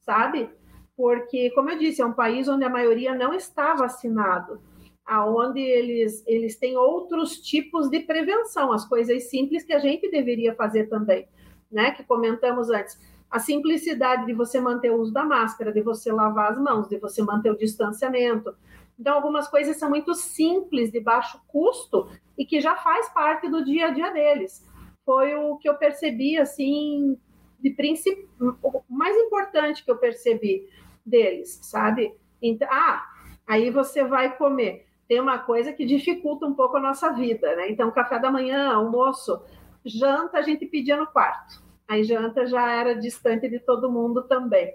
sabe? 0.00 0.50
Porque, 0.96 1.50
como 1.52 1.70
eu 1.70 1.78
disse, 1.78 2.02
é 2.02 2.06
um 2.06 2.12
país 2.12 2.48
onde 2.48 2.64
a 2.64 2.68
maioria 2.68 3.14
não 3.14 3.32
está 3.32 3.74
vacinado 3.74 4.60
aonde 5.08 5.58
eles, 5.58 6.22
eles 6.26 6.56
têm 6.56 6.76
outros 6.76 7.38
tipos 7.40 7.88
de 7.88 8.00
prevenção, 8.00 8.70
as 8.70 8.84
coisas 8.86 9.30
simples 9.30 9.64
que 9.64 9.72
a 9.72 9.78
gente 9.78 10.10
deveria 10.10 10.54
fazer 10.54 10.86
também, 10.88 11.26
né? 11.72 11.92
Que 11.92 12.04
comentamos 12.04 12.68
antes. 12.68 13.00
A 13.30 13.38
simplicidade 13.38 14.26
de 14.26 14.34
você 14.34 14.60
manter 14.60 14.90
o 14.90 15.00
uso 15.00 15.12
da 15.12 15.24
máscara, 15.24 15.72
de 15.72 15.80
você 15.80 16.12
lavar 16.12 16.52
as 16.52 16.58
mãos, 16.58 16.88
de 16.88 16.98
você 16.98 17.22
manter 17.22 17.50
o 17.50 17.56
distanciamento. 17.56 18.54
Então, 18.98 19.14
algumas 19.14 19.48
coisas 19.48 19.78
são 19.78 19.88
muito 19.88 20.14
simples, 20.14 20.92
de 20.92 21.00
baixo 21.00 21.40
custo, 21.48 22.10
e 22.36 22.44
que 22.44 22.60
já 22.60 22.76
faz 22.76 23.08
parte 23.08 23.48
do 23.48 23.64
dia 23.64 23.86
a 23.86 23.90
dia 23.90 24.10
deles. 24.10 24.66
Foi 25.06 25.34
o 25.34 25.56
que 25.56 25.68
eu 25.68 25.76
percebi, 25.76 26.36
assim, 26.36 27.18
de 27.60 27.70
princípio, 27.70 28.28
o 28.40 28.82
mais 28.88 29.16
importante 29.16 29.84
que 29.84 29.90
eu 29.90 29.96
percebi 29.96 30.68
deles, 31.04 31.60
sabe? 31.62 32.14
Então, 32.42 32.68
ah, 32.70 33.04
aí 33.46 33.70
você 33.70 34.04
vai 34.04 34.36
comer 34.36 34.87
tem 35.08 35.20
uma 35.20 35.38
coisa 35.38 35.72
que 35.72 35.86
dificulta 35.86 36.46
um 36.46 36.54
pouco 36.54 36.76
a 36.76 36.80
nossa 36.80 37.10
vida, 37.12 37.56
né? 37.56 37.70
Então, 37.70 37.90
café 37.90 38.18
da 38.18 38.30
manhã, 38.30 38.74
almoço, 38.74 39.42
janta 39.84 40.38
a 40.38 40.42
gente 40.42 40.66
pedia 40.66 40.96
no 40.96 41.06
quarto. 41.06 41.62
Aí 41.88 42.04
janta 42.04 42.46
já 42.46 42.70
era 42.70 42.94
distante 42.94 43.48
de 43.48 43.58
todo 43.58 43.90
mundo 43.90 44.22
também. 44.24 44.70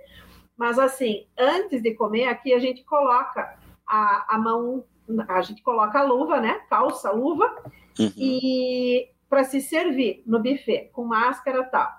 Mas 0.57 0.79
assim, 0.79 1.27
antes 1.37 1.81
de 1.81 1.93
comer, 1.93 2.25
aqui 2.25 2.53
a 2.53 2.59
gente 2.59 2.83
coloca 2.83 3.55
a, 3.87 4.35
a 4.35 4.37
mão, 4.39 4.83
a 5.27 5.41
gente 5.41 5.61
coloca 5.61 5.99
a 5.99 6.03
luva, 6.03 6.39
né? 6.39 6.61
Calça, 6.67 7.11
luva, 7.11 7.53
uhum. 7.99 8.11
e 8.17 9.09
para 9.29 9.43
se 9.43 9.61
servir 9.61 10.23
no 10.25 10.39
buffet, 10.39 10.89
com 10.93 11.05
máscara 11.05 11.59
e 11.59 11.65
tal. 11.65 11.91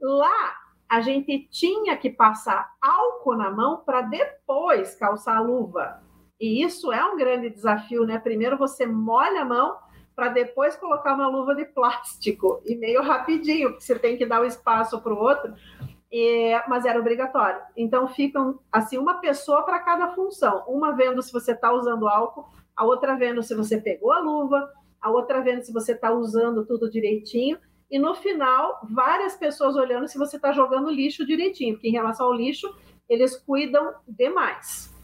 Lá 0.00 0.56
a 0.88 1.00
gente 1.00 1.48
tinha 1.50 1.96
que 1.96 2.10
passar 2.10 2.74
álcool 2.80 3.36
na 3.36 3.50
mão 3.50 3.82
para 3.84 4.02
depois 4.02 4.94
calçar 4.94 5.36
a 5.36 5.40
luva. 5.40 6.02
E 6.40 6.62
isso 6.62 6.92
é 6.92 7.04
um 7.04 7.16
grande 7.16 7.50
desafio, 7.50 8.04
né? 8.04 8.18
Primeiro 8.18 8.58
você 8.58 8.86
molha 8.86 9.42
a 9.42 9.44
mão 9.44 9.76
para 10.14 10.28
depois 10.28 10.76
colocar 10.76 11.14
uma 11.14 11.28
luva 11.28 11.54
de 11.54 11.66
plástico 11.66 12.62
e 12.64 12.74
meio 12.74 13.02
rapidinho, 13.02 13.70
porque 13.70 13.84
você 13.84 13.98
tem 13.98 14.16
que 14.16 14.24
dar 14.24 14.40
o 14.40 14.46
espaço 14.46 15.00
para 15.00 15.12
o 15.12 15.18
outro. 15.18 15.54
E, 16.10 16.58
mas 16.68 16.84
era 16.86 16.98
obrigatório. 16.98 17.60
Então 17.76 18.08
ficam 18.08 18.58
assim 18.72 18.96
uma 18.96 19.20
pessoa 19.20 19.62
para 19.64 19.80
cada 19.80 20.14
função, 20.14 20.64
uma 20.66 20.92
vendo 20.92 21.20
se 21.20 21.32
você 21.32 21.52
está 21.52 21.72
usando 21.72 22.08
álcool, 22.08 22.46
a 22.74 22.84
outra 22.84 23.16
vendo 23.16 23.42
se 23.42 23.54
você 23.54 23.78
pegou 23.78 24.12
a 24.12 24.20
luva, 24.20 24.70
a 25.00 25.10
outra 25.10 25.40
vendo 25.40 25.62
se 25.62 25.72
você 25.72 25.92
está 25.92 26.12
usando 26.12 26.64
tudo 26.64 26.90
direitinho. 26.90 27.58
E 27.90 27.98
no 27.98 28.14
final, 28.14 28.80
várias 28.90 29.36
pessoas 29.36 29.76
olhando 29.76 30.08
se 30.08 30.18
você 30.18 30.36
está 30.36 30.50
jogando 30.52 30.90
lixo 30.90 31.26
direitinho, 31.26 31.74
porque 31.74 31.88
em 31.88 31.92
relação 31.92 32.26
ao 32.26 32.32
lixo, 32.32 32.74
eles 33.08 33.36
cuidam 33.36 33.94
demais. 34.08 34.95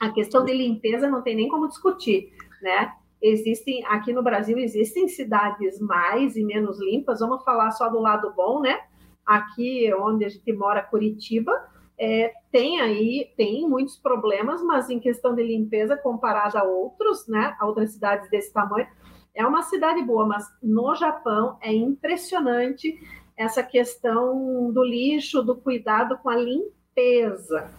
A 0.00 0.10
questão 0.10 0.44
de 0.44 0.52
limpeza 0.52 1.08
não 1.08 1.22
tem 1.22 1.34
nem 1.34 1.48
como 1.48 1.68
discutir, 1.68 2.32
né? 2.62 2.92
Existem, 3.20 3.84
aqui 3.86 4.12
no 4.12 4.22
Brasil, 4.22 4.58
existem 4.58 5.08
cidades 5.08 5.80
mais 5.80 6.36
e 6.36 6.44
menos 6.44 6.78
limpas, 6.78 7.20
vamos 7.20 7.42
falar 7.44 7.70
só 7.70 7.88
do 7.88 7.98
lado 7.98 8.32
bom, 8.34 8.60
né? 8.60 8.78
Aqui 9.24 9.92
onde 9.94 10.24
a 10.24 10.28
gente 10.28 10.52
mora, 10.52 10.82
Curitiba, 10.82 11.52
é, 11.98 12.32
tem 12.52 12.80
aí, 12.80 13.32
tem 13.36 13.66
muitos 13.66 13.96
problemas, 13.96 14.62
mas 14.62 14.90
em 14.90 15.00
questão 15.00 15.34
de 15.34 15.42
limpeza, 15.42 15.96
comparada 15.96 16.60
a 16.60 16.64
outros, 16.64 17.26
né? 17.26 17.56
A 17.58 17.66
outras 17.66 17.92
cidades 17.92 18.28
desse 18.28 18.52
tamanho, 18.52 18.86
é 19.34 19.46
uma 19.46 19.62
cidade 19.62 20.02
boa, 20.02 20.26
mas 20.26 20.46
no 20.62 20.94
Japão 20.94 21.56
é 21.62 21.72
impressionante 21.72 22.98
essa 23.36 23.62
questão 23.62 24.70
do 24.72 24.84
lixo, 24.84 25.42
do 25.42 25.56
cuidado 25.56 26.18
com 26.18 26.28
a 26.28 26.36
limpeza 26.36 27.70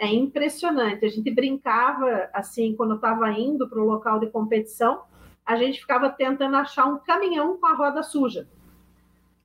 é 0.00 0.06
impressionante. 0.06 1.04
A 1.04 1.08
gente 1.10 1.30
brincava 1.30 2.30
assim 2.32 2.74
quando 2.74 2.94
estava 2.94 3.30
indo 3.32 3.68
para 3.68 3.78
o 3.78 3.84
local 3.84 4.18
de 4.18 4.28
competição, 4.28 5.02
a 5.44 5.56
gente 5.56 5.78
ficava 5.78 6.08
tentando 6.08 6.56
achar 6.56 6.86
um 6.86 6.98
caminhão 6.98 7.58
com 7.58 7.66
a 7.66 7.74
roda 7.74 8.02
suja, 8.02 8.48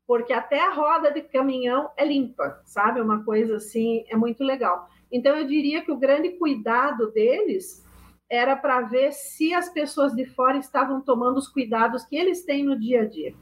porque 0.07 0.31
até 0.31 0.65
a 0.65 0.73
roda 0.73 1.11
de 1.11 1.21
caminhão 1.21 1.89
é 1.97 2.05
limpa, 2.05 2.61
sabe? 2.63 3.01
Uma 3.01 3.21
coisa 3.23 3.57
assim 3.57 4.05
é 4.07 4.15
muito 4.15 4.45
legal. 4.45 4.89
Então 5.11 5.35
eu 5.35 5.45
diria 5.45 5.81
que 5.81 5.91
o 5.91 5.97
grande 5.97 6.29
cuidado 6.37 7.11
deles 7.11 7.83
era 8.29 8.55
para 8.55 8.81
ver 8.81 9.11
se 9.11 9.53
as 9.53 9.67
pessoas 9.67 10.13
de 10.15 10.25
fora 10.25 10.57
estavam 10.57 11.01
tomando 11.01 11.37
os 11.37 11.49
cuidados 11.49 12.05
que 12.05 12.15
eles 12.15 12.45
têm 12.45 12.63
no 12.63 12.79
dia 12.79 13.01
a 13.01 13.05
dia. 13.05 13.35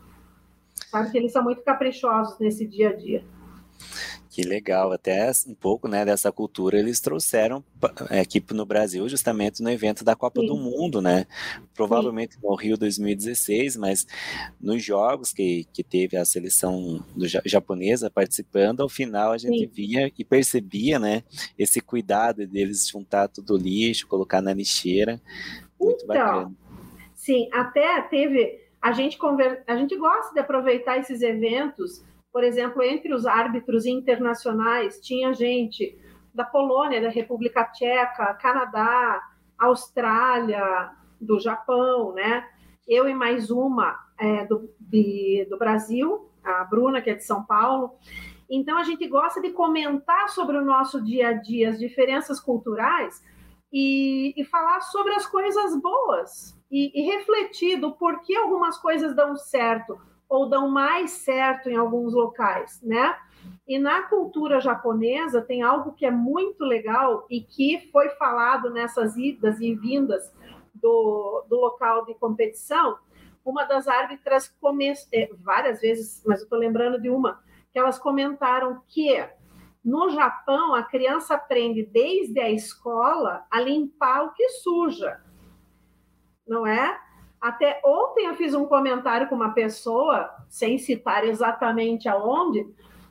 Sabe 0.73 1.11
que 1.11 1.17
eles 1.17 1.31
são 1.31 1.43
muito 1.43 1.61
caprichosos 1.61 2.39
nesse 2.39 2.65
dia 2.65 2.89
a 2.89 2.95
dia. 2.95 3.23
Que 4.33 4.41
legal, 4.41 4.91
até 4.91 5.31
um 5.47 5.53
pouco 5.53 5.87
né, 5.87 6.03
dessa 6.03 6.31
cultura 6.31 6.79
eles 6.79 6.99
trouxeram 6.99 7.63
aqui 8.09 8.43
no 8.51 8.65
Brasil, 8.65 9.07
justamente 9.07 9.61
no 9.61 9.69
evento 9.69 10.03
da 10.03 10.15
Copa 10.15 10.41
Sim. 10.41 10.47
do 10.47 10.57
Mundo, 10.57 11.03
né? 11.03 11.27
Provavelmente 11.75 12.33
Sim. 12.33 12.39
no 12.41 12.55
Rio 12.55 12.75
2016, 12.75 13.77
mas 13.77 14.07
nos 14.59 14.83
jogos 14.83 15.31
que, 15.31 15.67
que 15.71 15.83
teve 15.83 16.17
a 16.17 16.25
seleção 16.25 17.05
do, 17.15 17.27
japonesa 17.45 18.09
participando, 18.09 18.81
ao 18.81 18.89
final 18.89 19.33
a 19.33 19.37
gente 19.37 19.59
Sim. 19.59 19.71
via 19.71 20.11
e 20.17 20.25
percebia, 20.25 20.97
né, 20.97 21.21
esse 21.55 21.79
cuidado 21.79 22.47
deles 22.47 22.89
juntar 22.89 23.27
tudo 23.27 23.55
lixo, 23.55 24.07
colocar 24.07 24.41
na 24.41 24.51
lixeira. 24.51 25.21
Muito 25.79 26.05
então, 26.05 26.07
bacana. 26.07 26.55
Sim, 27.13 27.49
até 27.53 28.01
teve. 28.01 28.63
A 28.81 28.93
gente, 28.93 29.15
conver, 29.15 29.63
a 29.67 29.75
gente 29.75 29.95
gosta 29.95 30.33
de 30.33 30.39
aproveitar 30.39 30.97
esses 30.97 31.21
eventos 31.21 32.03
por 32.33 32.43
exemplo, 32.43 32.81
entre 32.81 33.13
os 33.13 33.27
árbitros 33.27 33.85
internacionais, 33.85 34.99
tinha 34.99 35.31
gente 35.33 35.95
da 36.33 36.43
Polônia, 36.43 36.99
da 36.99 37.09
República 37.09 37.63
Tcheca, 37.65 38.33
Canadá, 38.33 39.21
Austrália, 39.55 40.89
do 41.21 41.39
Japão, 41.39 42.11
né? 42.13 42.43
Eu 42.87 43.07
e 43.07 43.13
mais 43.13 43.51
uma 43.51 43.95
é, 44.17 44.45
do, 44.47 44.67
de, 44.79 45.45
do 45.47 45.59
Brasil, 45.59 46.27
a 46.43 46.63
Bruna, 46.63 47.03
que 47.03 47.11
é 47.11 47.13
de 47.13 47.23
São 47.23 47.43
Paulo. 47.43 47.91
Então, 48.49 48.79
a 48.79 48.83
gente 48.83 49.07
gosta 49.07 49.39
de 49.39 49.51
comentar 49.51 50.27
sobre 50.29 50.57
o 50.57 50.65
nosso 50.65 51.03
dia 51.03 51.29
a 51.29 51.33
dia, 51.33 51.69
as 51.69 51.77
diferenças 51.77 52.39
culturais 52.39 53.23
e, 53.71 54.33
e 54.35 54.43
falar 54.43 54.81
sobre 54.81 55.13
as 55.13 55.27
coisas 55.27 55.79
boas 55.79 56.59
e, 56.71 56.91
e 56.99 57.15
refletir 57.15 57.79
do 57.79 57.91
porquê 57.91 58.35
algumas 58.35 58.77
coisas 58.79 59.15
dão 59.15 59.35
certo, 59.35 59.99
ou 60.27 60.49
dão 60.49 60.69
mais 60.69 61.11
certo 61.11 61.69
em 61.69 61.75
alguns 61.75 62.13
locais, 62.13 62.81
né? 62.81 63.15
E 63.67 63.77
na 63.77 64.03
cultura 64.03 64.59
japonesa 64.59 65.41
tem 65.41 65.61
algo 65.61 65.93
que 65.93 66.05
é 66.05 66.11
muito 66.11 66.63
legal 66.63 67.25
e 67.29 67.41
que 67.41 67.89
foi 67.91 68.09
falado 68.11 68.69
nessas 68.69 69.15
idas 69.15 69.59
e 69.59 69.75
vindas 69.75 70.33
do, 70.73 71.45
do 71.47 71.55
local 71.55 72.05
de 72.05 72.13
competição. 72.15 72.97
Uma 73.45 73.65
das 73.65 73.87
árbitras. 73.87 74.53
É, 75.11 75.29
várias 75.39 75.81
vezes, 75.81 76.23
mas 76.25 76.39
eu 76.39 76.43
estou 76.45 76.59
lembrando 76.59 77.01
de 77.01 77.09
uma, 77.09 77.41
que 77.71 77.79
elas 77.79 77.99
comentaram 77.99 78.81
que 78.87 79.17
no 79.83 80.09
Japão 80.09 80.73
a 80.73 80.83
criança 80.83 81.35
aprende 81.35 81.83
desde 81.83 82.39
a 82.39 82.49
escola 82.49 83.45
a 83.51 83.59
limpar 83.59 84.23
o 84.25 84.33
que 84.33 84.47
suja, 84.49 85.21
não 86.47 86.65
é? 86.65 86.99
Até 87.43 87.81
ontem 87.83 88.25
eu 88.25 88.35
fiz 88.35 88.53
um 88.53 88.65
comentário 88.65 89.27
com 89.27 89.35
uma 89.35 89.51
pessoa, 89.51 90.33
sem 90.47 90.77
citar 90.77 91.25
exatamente 91.25 92.07
aonde, 92.07 92.65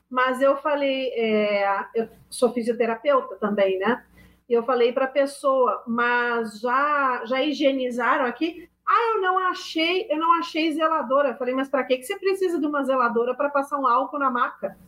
mas 0.08 0.40
eu 0.40 0.56
falei, 0.56 1.10
é, 1.14 1.86
eu 1.94 2.08
sou 2.30 2.50
fisioterapeuta 2.50 3.36
também, 3.36 3.78
né? 3.78 4.02
E 4.48 4.54
eu 4.54 4.62
falei 4.62 4.90
para 4.90 5.04
a 5.04 5.08
pessoa, 5.08 5.82
mas 5.86 6.60
já 6.60 7.20
já 7.26 7.42
higienizaram 7.42 8.24
aqui? 8.24 8.70
Ah, 8.88 9.12
eu 9.14 9.20
não 9.20 9.38
achei, 9.38 10.06
eu 10.08 10.16
não 10.16 10.32
achei 10.38 10.72
zeladora. 10.72 11.28
Eu 11.28 11.36
falei, 11.36 11.54
mas 11.54 11.68
para 11.68 11.84
que 11.84 12.02
você 12.02 12.18
precisa 12.18 12.58
de 12.58 12.66
uma 12.66 12.82
zeladora 12.84 13.34
para 13.34 13.50
passar 13.50 13.78
um 13.78 13.86
álcool 13.86 14.18
na 14.18 14.30
maca? 14.30 14.78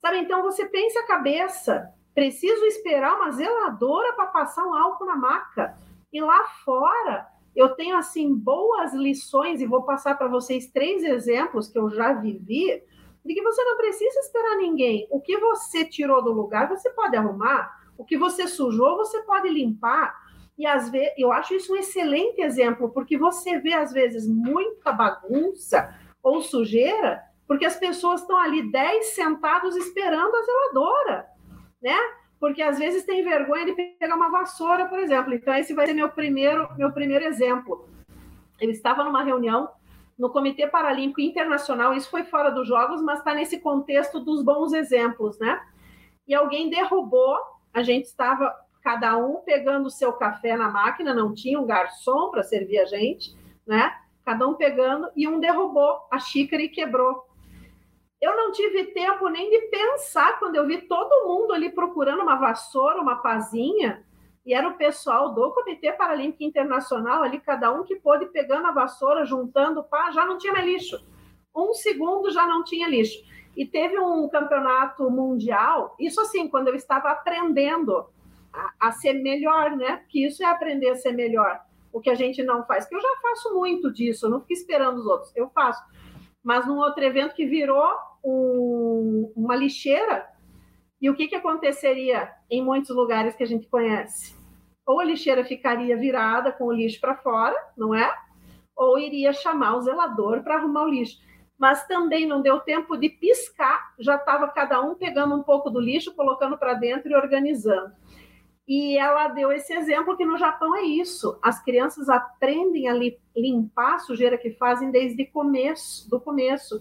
Sabe? 0.00 0.18
Então 0.18 0.42
você 0.42 0.66
pensa 0.66 0.98
a 0.98 1.06
cabeça, 1.06 1.94
preciso 2.12 2.64
esperar 2.64 3.14
uma 3.14 3.30
zeladora 3.30 4.14
para 4.14 4.26
passar 4.26 4.66
um 4.66 4.74
álcool 4.74 5.06
na 5.06 5.14
maca. 5.14 5.78
E 6.12 6.20
lá 6.20 6.42
fora 6.64 7.28
eu 7.54 7.70
tenho 7.70 7.96
assim 7.96 8.34
boas 8.34 8.92
lições 8.94 9.60
e 9.60 9.66
vou 9.66 9.82
passar 9.82 10.16
para 10.16 10.28
vocês 10.28 10.70
três 10.70 11.02
exemplos 11.02 11.68
que 11.68 11.78
eu 11.78 11.90
já 11.90 12.12
vivi 12.12 12.82
de 13.24 13.34
que 13.34 13.42
você 13.42 13.62
não 13.64 13.76
precisa 13.76 14.20
esperar 14.20 14.56
ninguém. 14.56 15.06
O 15.10 15.20
que 15.20 15.36
você 15.38 15.84
tirou 15.84 16.22
do 16.22 16.32
lugar, 16.32 16.68
você 16.68 16.90
pode 16.90 17.16
arrumar. 17.16 17.70
O 17.98 18.04
que 18.04 18.16
você 18.16 18.46
sujou, 18.46 18.96
você 18.96 19.22
pode 19.22 19.48
limpar. 19.48 20.14
E 20.56 20.66
às 20.66 20.90
vezes, 20.90 21.12
eu 21.18 21.32
acho 21.32 21.54
isso 21.54 21.72
um 21.72 21.76
excelente 21.76 22.40
exemplo, 22.40 22.90
porque 22.90 23.16
você 23.16 23.58
vê 23.58 23.74
às 23.74 23.92
vezes 23.92 24.26
muita 24.26 24.92
bagunça 24.92 25.94
ou 26.22 26.40
sujeira, 26.42 27.22
porque 27.46 27.64
as 27.64 27.76
pessoas 27.76 28.20
estão 28.20 28.36
ali 28.36 28.70
10 28.70 29.06
sentados 29.06 29.76
esperando 29.76 30.34
a 30.34 30.42
zeladora, 30.42 31.26
né? 31.82 31.96
Porque 32.40 32.62
às 32.62 32.78
vezes 32.78 33.04
tem 33.04 33.22
vergonha 33.22 33.66
de 33.66 33.74
pegar 33.74 34.16
uma 34.16 34.30
vassoura, 34.30 34.86
por 34.86 34.98
exemplo. 34.98 35.34
Então, 35.34 35.54
esse 35.54 35.74
vai 35.74 35.86
ser 35.86 35.92
meu 35.92 36.08
primeiro, 36.08 36.66
meu 36.76 36.90
primeiro 36.90 37.26
exemplo. 37.26 37.86
Ele 38.58 38.72
estava 38.72 39.04
numa 39.04 39.22
reunião 39.22 39.68
no 40.18 40.30
Comitê 40.30 40.66
Paralímpico 40.66 41.20
Internacional, 41.20 41.94
isso 41.94 42.10
foi 42.10 42.24
fora 42.24 42.50
dos 42.50 42.66
Jogos, 42.66 43.02
mas 43.02 43.18
está 43.18 43.34
nesse 43.34 43.58
contexto 43.60 44.20
dos 44.20 44.42
bons 44.42 44.72
exemplos, 44.72 45.38
né? 45.38 45.60
E 46.26 46.34
alguém 46.34 46.68
derrubou, 46.68 47.36
a 47.72 47.82
gente 47.82 48.04
estava 48.04 48.54
cada 48.82 49.16
um 49.16 49.36
pegando 49.36 49.86
o 49.86 49.90
seu 49.90 50.12
café 50.12 50.56
na 50.56 50.68
máquina, 50.68 51.14
não 51.14 51.34
tinha 51.34 51.58
um 51.58 51.66
garçom 51.66 52.30
para 52.30 52.42
servir 52.42 52.78
a 52.80 52.84
gente, 52.84 53.34
né? 53.66 53.94
Cada 54.24 54.46
um 54.46 54.54
pegando, 54.54 55.08
e 55.16 55.26
um 55.26 55.40
derrubou 55.40 56.06
a 56.10 56.18
xícara 56.18 56.62
e 56.62 56.68
quebrou. 56.68 57.29
Eu 58.20 58.36
não 58.36 58.52
tive 58.52 58.84
tempo 58.86 59.28
nem 59.28 59.48
de 59.48 59.68
pensar 59.68 60.38
quando 60.38 60.54
eu 60.54 60.66
vi 60.66 60.82
todo 60.82 61.26
mundo 61.26 61.54
ali 61.54 61.70
procurando 61.70 62.22
uma 62.22 62.36
vassoura, 62.36 63.00
uma 63.00 63.16
pazinha, 63.16 64.04
e 64.44 64.52
era 64.52 64.68
o 64.68 64.76
pessoal 64.76 65.32
do 65.32 65.52
Comitê 65.52 65.92
Paralímpico 65.92 66.42
Internacional 66.42 67.22
ali, 67.22 67.40
cada 67.40 67.72
um 67.72 67.82
que 67.82 67.96
pôde 67.96 68.26
pegando 68.26 68.66
a 68.66 68.72
vassoura, 68.72 69.24
juntando, 69.24 69.82
pá, 69.82 70.10
já 70.10 70.26
não 70.26 70.36
tinha 70.36 70.52
mais 70.52 70.66
lixo. 70.66 71.02
Um 71.54 71.72
segundo 71.72 72.30
já 72.30 72.46
não 72.46 72.62
tinha 72.62 72.88
lixo. 72.88 73.18
E 73.56 73.66
teve 73.66 73.98
um 73.98 74.28
campeonato 74.28 75.10
mundial, 75.10 75.94
isso 75.98 76.20
assim, 76.20 76.48
quando 76.48 76.68
eu 76.68 76.74
estava 76.74 77.10
aprendendo 77.10 78.06
a, 78.52 78.88
a 78.88 78.92
ser 78.92 79.14
melhor, 79.14 79.76
né? 79.76 79.96
Porque 79.98 80.26
isso 80.26 80.42
é 80.42 80.46
aprender 80.46 80.90
a 80.90 80.94
ser 80.94 81.12
melhor. 81.12 81.60
O 81.92 82.00
que 82.00 82.10
a 82.10 82.14
gente 82.14 82.42
não 82.42 82.64
faz, 82.66 82.86
que 82.86 82.94
eu 82.94 83.00
já 83.00 83.16
faço 83.20 83.54
muito 83.54 83.92
disso, 83.92 84.28
não 84.28 84.40
fico 84.40 84.52
esperando 84.52 84.98
os 84.98 85.06
outros, 85.06 85.34
eu 85.34 85.48
faço 85.50 85.82
mas 86.42 86.66
num 86.66 86.78
outro 86.78 87.02
evento 87.04 87.34
que 87.34 87.46
virou 87.46 87.92
um, 88.24 89.32
uma 89.36 89.56
lixeira. 89.56 90.26
E 91.00 91.08
o 91.08 91.14
que, 91.14 91.28
que 91.28 91.36
aconteceria 91.36 92.30
em 92.50 92.62
muitos 92.62 92.94
lugares 92.94 93.34
que 93.34 93.42
a 93.42 93.46
gente 93.46 93.66
conhece? 93.68 94.36
Ou 94.86 95.00
a 95.00 95.04
lixeira 95.04 95.44
ficaria 95.44 95.96
virada 95.96 96.52
com 96.52 96.64
o 96.64 96.72
lixo 96.72 97.00
para 97.00 97.16
fora, 97.16 97.56
não 97.76 97.94
é? 97.94 98.12
Ou 98.76 98.98
iria 98.98 99.32
chamar 99.32 99.76
o 99.76 99.82
zelador 99.82 100.42
para 100.42 100.56
arrumar 100.56 100.84
o 100.84 100.88
lixo. 100.88 101.18
Mas 101.58 101.86
também 101.86 102.26
não 102.26 102.40
deu 102.40 102.60
tempo 102.60 102.96
de 102.96 103.08
piscar, 103.08 103.94
já 103.98 104.16
estava 104.16 104.48
cada 104.48 104.80
um 104.80 104.94
pegando 104.94 105.34
um 105.34 105.42
pouco 105.42 105.70
do 105.70 105.78
lixo, 105.78 106.14
colocando 106.14 106.56
para 106.56 106.74
dentro 106.74 107.10
e 107.10 107.14
organizando. 107.14 107.92
E 108.72 108.96
ela 108.96 109.26
deu 109.26 109.50
esse 109.50 109.72
exemplo 109.72 110.16
que 110.16 110.24
no 110.24 110.38
Japão 110.38 110.76
é 110.76 110.82
isso. 110.82 111.36
As 111.42 111.60
crianças 111.60 112.08
aprendem 112.08 112.88
a 112.88 112.94
limpar 113.36 113.96
a 113.96 113.98
sujeira 113.98 114.38
que 114.38 114.52
fazem 114.52 114.92
desde 114.92 115.24
começo, 115.26 116.08
do 116.08 116.20
começo. 116.20 116.80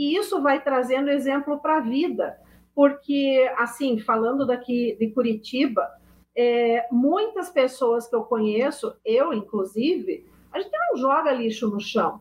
E 0.00 0.16
isso 0.16 0.40
vai 0.40 0.64
trazendo 0.64 1.10
exemplo 1.10 1.60
para 1.60 1.76
a 1.76 1.80
vida. 1.80 2.34
Porque, 2.74 3.52
assim, 3.58 3.98
falando 3.98 4.46
daqui 4.46 4.96
de 4.98 5.10
Curitiba, 5.10 5.86
é, 6.34 6.88
muitas 6.90 7.50
pessoas 7.50 8.08
que 8.08 8.16
eu 8.16 8.22
conheço, 8.22 8.96
eu 9.04 9.34
inclusive, 9.34 10.26
a 10.50 10.58
gente 10.58 10.72
não 10.72 10.96
joga 10.96 11.30
lixo 11.34 11.68
no 11.68 11.78
chão, 11.78 12.18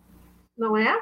não 0.57 0.75
é? 0.75 0.93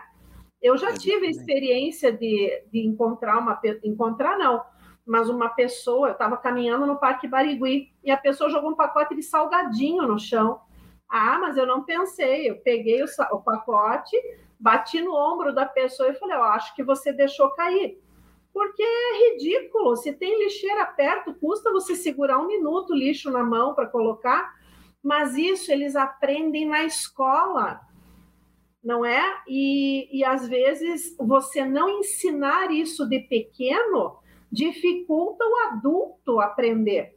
Eu 0.61 0.77
já 0.77 0.93
tive 0.93 1.25
a 1.25 1.31
experiência 1.31 2.11
de, 2.11 2.63
de 2.71 2.85
encontrar 2.85 3.39
uma... 3.39 3.59
Encontrar, 3.83 4.37
não 4.37 4.63
mas 5.03 5.29
uma 5.29 5.47
pessoa, 5.47 6.09
eu 6.09 6.11
estava 6.11 6.35
caminhando 6.35 6.85
no 6.85 6.99
Parque 6.99 7.29
Barigui 7.29 7.93
e 8.03 8.11
a 8.11 8.17
pessoa 8.17 8.49
jogou 8.49 8.71
um 8.71 8.75
pacote 8.75 9.15
de 9.15 9.23
salgadinho 9.23 10.03
no 10.05 10.19
chão. 10.19 10.59
Ah, 11.07 11.39
mas 11.39 11.55
eu 11.55 11.65
não 11.65 11.85
pensei, 11.85 12.49
eu 12.49 12.57
peguei 12.57 13.01
o, 13.01 13.05
o 13.31 13.41
pacote, 13.41 14.17
bati 14.59 15.01
no 15.01 15.13
ombro 15.13 15.53
da 15.53 15.65
pessoa 15.65 16.09
e 16.09 16.15
falei: 16.15 16.35
Eu 16.35 16.43
acho 16.43 16.75
que 16.75 16.83
você 16.83 17.13
deixou 17.13 17.49
cair. 17.51 18.01
Porque 18.53 18.81
é 18.81 19.31
ridículo, 19.31 19.95
se 19.95 20.13
tem 20.13 20.43
lixeira 20.43 20.85
perto, 20.85 21.35
custa 21.35 21.71
você 21.71 21.95
segurar 21.95 22.39
um 22.39 22.47
minuto 22.47 22.91
o 22.91 22.95
lixo 22.95 23.29
na 23.29 23.43
mão 23.43 23.75
para 23.75 23.85
colocar, 23.85 24.51
mas 25.03 25.35
isso 25.35 25.71
eles 25.71 25.95
aprendem 25.95 26.67
na 26.67 26.83
escola, 26.83 27.79
não 28.83 29.05
é? 29.05 29.21
E, 29.47 30.09
e 30.11 30.23
às 30.23 30.47
vezes 30.47 31.15
você 31.19 31.63
não 31.63 31.99
ensinar 31.99 32.71
isso 32.71 33.07
de 33.07 33.19
pequeno 33.19 34.17
dificulta 34.51 35.45
o 35.45 35.67
adulto 35.67 36.39
aprender. 36.39 37.15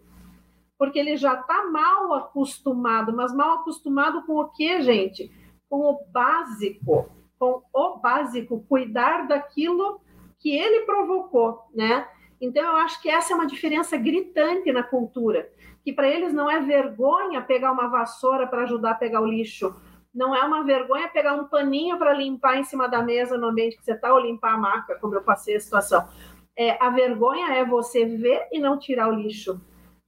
Porque 0.76 0.98
ele 0.98 1.16
já 1.16 1.40
está 1.40 1.66
mal 1.70 2.12
acostumado, 2.14 3.14
mas 3.14 3.34
mal 3.34 3.60
acostumado 3.60 4.26
com 4.26 4.34
o 4.40 4.48
que, 4.50 4.82
gente? 4.82 5.30
Com 5.68 5.80
o 5.80 6.04
básico, 6.10 7.08
com 7.40 7.62
o 7.72 7.96
básico, 7.96 8.62
cuidar 8.68 9.26
daquilo 9.26 9.98
que 10.38 10.54
ele 10.54 10.84
provocou, 10.84 11.62
né? 11.74 12.06
Então 12.38 12.62
eu 12.62 12.76
acho 12.76 13.00
que 13.00 13.08
essa 13.08 13.32
é 13.32 13.36
uma 13.36 13.46
diferença 13.46 13.96
gritante 13.96 14.70
na 14.70 14.82
cultura, 14.82 15.50
que 15.82 15.90
para 15.90 16.06
eles 16.06 16.34
não 16.34 16.50
é 16.50 16.60
vergonha 16.60 17.40
pegar 17.40 17.72
uma 17.72 17.88
vassoura 17.88 18.46
para 18.46 18.62
ajudar 18.64 18.90
a 18.92 18.94
pegar 18.94 19.22
o 19.22 19.26
lixo, 19.26 19.74
não 20.14 20.36
é 20.36 20.44
uma 20.44 20.62
vergonha 20.64 21.08
pegar 21.08 21.34
um 21.34 21.44
paninho 21.44 21.96
para 21.98 22.12
limpar 22.12 22.58
em 22.58 22.64
cima 22.64 22.86
da 22.88 23.02
mesa 23.02 23.38
no 23.38 23.48
ambiente 23.48 23.78
que 23.78 23.84
você 23.84 23.92
está 23.92 24.12
ou 24.12 24.20
limpar 24.20 24.54
a 24.54 24.58
maca, 24.58 24.98
como 24.98 25.14
eu 25.14 25.22
passei 25.22 25.56
a 25.56 25.60
situação. 25.60 26.06
É, 26.54 26.76
a 26.82 26.90
vergonha 26.90 27.54
é 27.54 27.64
você 27.64 28.04
ver 28.04 28.48
e 28.52 28.58
não 28.58 28.78
tirar 28.78 29.08
o 29.08 29.14
lixo. 29.14 29.60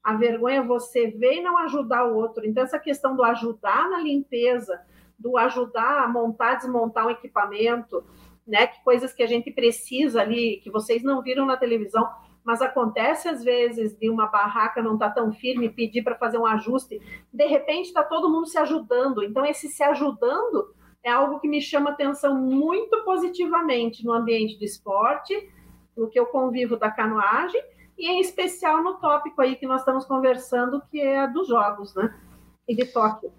A 0.02 0.14
vergonha 0.14 0.58
é 0.58 0.62
você 0.62 1.06
ver 1.06 1.36
e 1.36 1.42
não 1.42 1.56
ajudar 1.58 2.04
o 2.04 2.16
outro. 2.16 2.44
Então, 2.44 2.64
essa 2.64 2.78
questão 2.78 3.14
do 3.14 3.22
ajudar 3.22 3.88
na 3.88 4.00
limpeza, 4.00 4.80
do 5.22 5.36
ajudar 5.38 6.02
a 6.02 6.08
montar, 6.08 6.56
desmontar 6.56 7.06
um 7.06 7.10
equipamento, 7.10 8.04
né? 8.46 8.66
Que 8.66 8.82
coisas 8.82 9.12
que 9.12 9.22
a 9.22 9.26
gente 9.26 9.50
precisa 9.50 10.20
ali, 10.20 10.60
que 10.62 10.70
vocês 10.70 11.02
não 11.02 11.22
viram 11.22 11.46
na 11.46 11.56
televisão, 11.56 12.08
mas 12.44 12.60
acontece 12.60 13.28
às 13.28 13.44
vezes 13.44 13.96
de 13.96 14.10
uma 14.10 14.26
barraca 14.26 14.82
não 14.82 14.94
estar 14.94 15.10
tá 15.10 15.14
tão 15.14 15.32
firme, 15.32 15.68
pedir 15.68 16.02
para 16.02 16.16
fazer 16.16 16.38
um 16.38 16.46
ajuste, 16.46 17.00
de 17.32 17.46
repente 17.46 17.86
está 17.86 18.02
todo 18.02 18.28
mundo 18.28 18.46
se 18.46 18.58
ajudando. 18.58 19.22
Então, 19.22 19.46
esse 19.46 19.68
se 19.68 19.82
ajudando 19.82 20.74
é 21.04 21.10
algo 21.10 21.38
que 21.38 21.48
me 21.48 21.60
chama 21.60 21.90
atenção 21.90 22.34
muito 22.34 23.04
positivamente 23.04 24.04
no 24.04 24.12
ambiente 24.12 24.58
do 24.58 24.64
esporte 24.64 25.50
no 25.96 26.08
que 26.08 26.18
eu 26.18 26.26
convivo 26.26 26.76
da 26.76 26.90
canoagem 26.90 27.62
e 27.98 28.08
em 28.08 28.20
especial 28.20 28.82
no 28.82 28.94
tópico 28.94 29.40
aí 29.40 29.56
que 29.56 29.66
nós 29.66 29.82
estamos 29.82 30.04
conversando, 30.04 30.82
que 30.90 31.00
é 31.00 31.26
dos 31.26 31.48
jogos, 31.48 31.94
né? 31.94 32.18
E 32.66 32.74
de 32.74 32.86
Tóquio. 32.86 33.32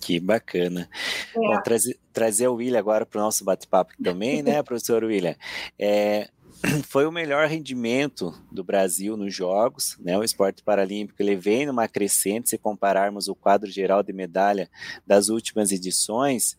Que 0.00 0.20
bacana. 0.20 0.88
É. 1.34 1.38
Bom, 1.38 1.62
trazer, 1.62 1.98
trazer 2.12 2.48
o 2.48 2.54
William 2.54 2.78
agora 2.78 3.06
para 3.06 3.18
o 3.18 3.22
nosso 3.22 3.44
bate-papo 3.44 3.92
também, 4.02 4.42
né, 4.42 4.62
professor 4.64 5.02
William? 5.04 5.34
É, 5.78 6.28
foi 6.88 7.06
o 7.06 7.12
melhor 7.12 7.48
rendimento 7.48 8.32
do 8.50 8.64
Brasil 8.64 9.16
nos 9.16 9.34
Jogos, 9.34 9.96
né? 10.00 10.16
O 10.18 10.24
esporte 10.24 10.62
paralímpico 10.62 11.22
ele 11.22 11.36
vem 11.36 11.66
numa 11.66 11.88
crescente 11.88 12.48
se 12.48 12.58
compararmos 12.58 13.28
o 13.28 13.34
quadro 13.34 13.70
geral 13.70 14.02
de 14.02 14.12
medalha 14.12 14.70
das 15.06 15.28
últimas 15.28 15.70
edições. 15.70 16.56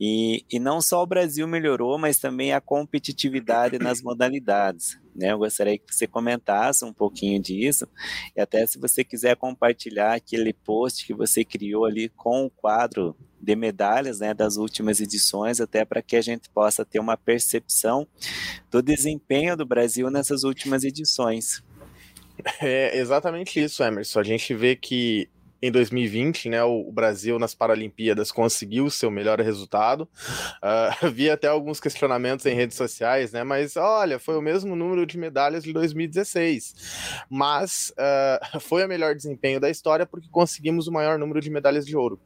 E, 0.00 0.44
e 0.50 0.58
não 0.58 0.80
só 0.80 1.02
o 1.02 1.06
Brasil 1.06 1.46
melhorou, 1.46 1.98
mas 1.98 2.18
também 2.18 2.52
a 2.52 2.60
competitividade 2.60 3.78
nas 3.78 4.00
modalidades. 4.02 4.98
Né? 5.16 5.32
Eu 5.32 5.38
gostaria 5.38 5.78
que 5.78 5.94
você 5.94 6.06
comentasse 6.06 6.84
um 6.84 6.92
pouquinho 6.92 7.40
disso, 7.40 7.88
e 8.36 8.40
até 8.40 8.66
se 8.66 8.78
você 8.78 9.02
quiser 9.02 9.36
compartilhar 9.36 10.14
aquele 10.14 10.52
post 10.52 11.06
que 11.06 11.14
você 11.14 11.44
criou 11.44 11.84
ali 11.84 12.08
com 12.10 12.46
o 12.46 12.50
quadro 12.50 13.16
de 13.40 13.54
medalhas 13.54 14.20
né, 14.20 14.34
das 14.34 14.56
últimas 14.56 15.00
edições, 15.00 15.60
até 15.60 15.84
para 15.84 16.02
que 16.02 16.16
a 16.16 16.20
gente 16.20 16.50
possa 16.50 16.84
ter 16.84 16.98
uma 16.98 17.16
percepção 17.16 18.06
do 18.70 18.82
desempenho 18.82 19.56
do 19.56 19.64
Brasil 19.64 20.10
nessas 20.10 20.42
últimas 20.44 20.84
edições. 20.84 21.62
É 22.60 22.98
exatamente 22.98 23.58
isso, 23.62 23.82
Emerson. 23.82 24.20
A 24.20 24.24
gente 24.24 24.54
vê 24.54 24.76
que 24.76 25.28
em 25.66 25.70
2020, 25.70 26.48
né, 26.48 26.62
o 26.62 26.90
Brasil 26.92 27.38
nas 27.38 27.54
Paralimpíadas 27.54 28.30
conseguiu 28.30 28.86
o 28.86 28.90
seu 28.90 29.10
melhor 29.10 29.40
resultado. 29.40 30.08
Uh, 31.02 31.10
vi 31.12 31.30
até 31.30 31.48
alguns 31.48 31.80
questionamentos 31.80 32.46
em 32.46 32.54
redes 32.54 32.76
sociais, 32.76 33.32
né, 33.32 33.42
mas 33.44 33.76
olha, 33.76 34.18
foi 34.18 34.36
o 34.36 34.42
mesmo 34.42 34.76
número 34.76 35.06
de 35.06 35.18
medalhas 35.18 35.64
de 35.64 35.72
2016. 35.72 37.24
Mas 37.28 37.92
uh, 37.92 38.60
foi 38.60 38.84
o 38.84 38.88
melhor 38.88 39.14
desempenho 39.14 39.60
da 39.60 39.70
história 39.70 40.06
porque 40.06 40.28
conseguimos 40.30 40.86
o 40.86 40.92
maior 40.92 41.18
número 41.18 41.40
de 41.40 41.50
medalhas 41.50 41.86
de 41.86 41.96
ouro. 41.96 42.20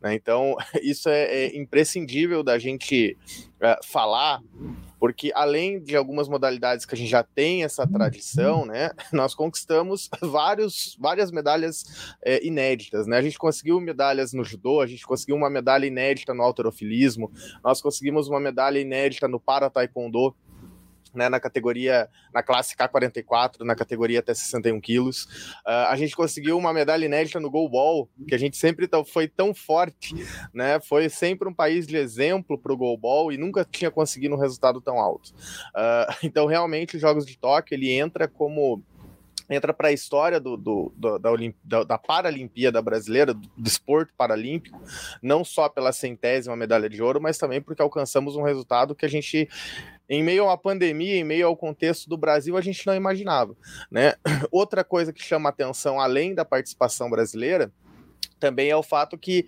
Né? 0.00 0.14
Então, 0.14 0.56
isso 0.82 1.08
é, 1.08 1.22
é, 1.24 1.56
imprescindível 1.56 2.42
da 2.42 2.58
gente 2.58 3.16
uh, 3.56 3.86
falar, 3.86 4.40
porque 5.00 5.32
além 5.34 5.82
de 5.82 5.96
algumas 5.96 6.28
modalidades 6.28 6.84
que 6.84 6.94
a 6.94 6.98
gente 6.98 7.08
já 7.08 7.22
tem 7.22 7.64
essa 7.64 7.86
tradição, 7.86 8.66
né, 8.66 8.90
nós 9.10 9.34
conquistamos 9.34 10.10
vários, 10.20 10.94
várias 11.00 11.32
medalhas 11.32 12.14
é, 12.22 12.46
inéditas. 12.46 13.06
Né? 13.06 13.16
A 13.16 13.22
gente 13.22 13.38
conseguiu 13.38 13.80
medalhas 13.80 14.34
no 14.34 14.44
judô, 14.44 14.82
a 14.82 14.86
gente 14.86 15.06
conseguiu 15.06 15.36
uma 15.36 15.48
medalha 15.48 15.86
inédita 15.86 16.34
no 16.34 16.42
alterofilismo, 16.42 17.32
nós 17.64 17.80
conseguimos 17.80 18.28
uma 18.28 18.38
medalha 18.38 18.78
inédita 18.78 19.26
no 19.26 19.40
para-taekwondo 19.40 20.36
né, 21.14 21.28
na 21.28 21.40
categoria, 21.40 22.08
na 22.32 22.42
classe 22.42 22.76
K44, 22.76 23.60
na 23.60 23.74
categoria 23.74 24.20
até 24.20 24.34
61 24.34 24.80
quilos. 24.80 25.24
Uh, 25.66 25.88
a 25.88 25.96
gente 25.96 26.16
conseguiu 26.16 26.56
uma 26.56 26.72
medalha 26.72 27.04
inédita 27.04 27.40
no 27.40 27.50
goalball, 27.50 28.08
que 28.26 28.34
a 28.34 28.38
gente 28.38 28.56
sempre 28.56 28.88
foi 29.06 29.28
tão 29.28 29.54
forte, 29.54 30.14
né? 30.52 30.80
Foi 30.80 31.08
sempre 31.08 31.48
um 31.48 31.54
país 31.54 31.86
de 31.86 31.96
exemplo 31.96 32.58
para 32.58 32.72
o 32.72 32.76
goalball 32.76 33.32
e 33.32 33.36
nunca 33.36 33.64
tinha 33.64 33.90
conseguido 33.90 34.34
um 34.34 34.38
resultado 34.38 34.80
tão 34.80 34.98
alto. 34.98 35.30
Uh, 35.30 36.14
então, 36.22 36.46
realmente, 36.46 36.96
os 36.96 37.00
Jogos 37.00 37.26
de 37.26 37.38
Tóquio, 37.38 37.74
ele 37.74 37.90
entra 37.90 38.28
como 38.28 38.82
entra 39.50 39.74
para 39.74 39.88
a 39.88 39.92
história 39.92 40.38
do, 40.38 40.56
do, 40.56 40.92
do 40.96 41.18
da, 41.18 41.30
da, 41.64 41.84
da, 41.84 41.98
Paralimpíada 41.98 42.80
brasileira, 42.80 43.34
do, 43.34 43.48
do 43.56 43.66
esporte 43.66 44.12
paralímpico, 44.16 44.80
não 45.20 45.44
só 45.44 45.68
pela 45.68 45.92
centésima 45.92 46.56
medalha 46.56 46.88
de 46.88 47.02
ouro, 47.02 47.20
mas 47.20 47.36
também 47.36 47.60
porque 47.60 47.82
alcançamos 47.82 48.36
um 48.36 48.42
resultado 48.42 48.94
que 48.94 49.04
a 49.04 49.08
gente 49.08 49.48
em 50.08 50.24
meio 50.24 50.42
a 50.42 50.46
uma 50.46 50.58
pandemia, 50.58 51.16
em 51.16 51.24
meio 51.24 51.46
ao 51.46 51.56
contexto 51.56 52.08
do 52.08 52.16
Brasil, 52.16 52.56
a 52.56 52.60
gente 52.60 52.84
não 52.84 52.96
imaginava. 52.96 53.56
Né? 53.88 54.14
Outra 54.50 54.82
coisa 54.82 55.12
que 55.12 55.22
chama 55.22 55.48
atenção, 55.48 56.00
além 56.00 56.34
da 56.34 56.44
participação 56.44 57.08
brasileira, 57.08 57.72
também 58.40 58.70
é 58.70 58.76
o 58.76 58.82
fato 58.82 59.16
que 59.16 59.46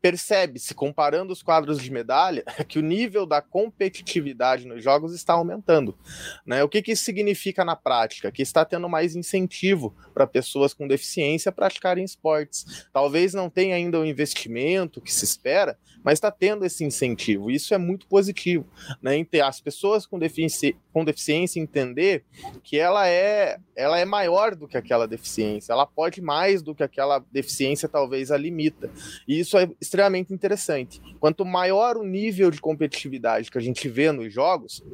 percebe-se, 0.00 0.74
comparando 0.74 1.32
os 1.32 1.42
quadros 1.42 1.78
de 1.78 1.90
medalha, 1.90 2.44
que 2.66 2.78
o 2.78 2.82
nível 2.82 3.26
da 3.26 3.40
competitividade 3.40 4.66
nos 4.66 4.82
jogos 4.82 5.14
está 5.14 5.34
aumentando. 5.34 5.96
Né? 6.44 6.62
O 6.62 6.68
que, 6.68 6.82
que 6.82 6.92
isso 6.92 7.04
significa 7.04 7.64
na 7.64 7.76
prática? 7.76 8.32
Que 8.32 8.42
está 8.42 8.64
tendo 8.64 8.88
mais 8.88 9.14
incentivo 9.14 9.94
para 10.14 10.26
pessoas 10.26 10.72
com 10.72 10.88
deficiência 10.88 11.52
praticarem 11.52 12.04
esportes. 12.04 12.86
Talvez 12.92 13.34
não 13.34 13.50
tenha 13.50 13.76
ainda 13.76 14.00
o 14.00 14.06
investimento 14.06 15.00
que 15.00 15.12
se 15.12 15.24
espera, 15.24 15.78
mas 16.02 16.14
está 16.14 16.30
tendo 16.30 16.64
esse 16.64 16.84
incentivo. 16.84 17.50
Isso 17.50 17.74
é 17.74 17.78
muito 17.78 18.06
positivo. 18.06 18.66
Né? 19.02 19.26
As 19.44 19.60
pessoas 19.60 20.06
com 20.06 20.18
deficiência, 20.18 20.74
com 20.92 21.04
deficiência 21.04 21.60
entender 21.60 22.24
que 22.62 22.78
ela 22.78 23.06
é, 23.08 23.58
ela 23.76 23.98
é 23.98 24.04
maior 24.04 24.54
do 24.54 24.66
que 24.66 24.76
aquela 24.76 25.06
deficiência, 25.06 25.72
ela 25.72 25.86
pode 25.86 26.20
mais 26.20 26.62
do 26.62 26.74
que 26.74 26.82
aquela 26.82 27.22
deficiência 27.30 27.88
talvez 27.88 28.30
a 28.30 28.36
limita. 28.36 28.90
E 29.26 29.38
isso 29.38 29.58
é 29.58 29.68
extremamente 29.90 30.32
interessante. 30.32 31.02
Quanto 31.18 31.44
maior 31.44 31.96
o 31.96 32.04
nível 32.04 32.48
de 32.50 32.60
competitividade 32.60 33.50
que 33.50 33.58
a 33.58 33.60
gente 33.60 33.88
vê 33.88 34.12
nos 34.12 34.32
jogos, 34.32 34.84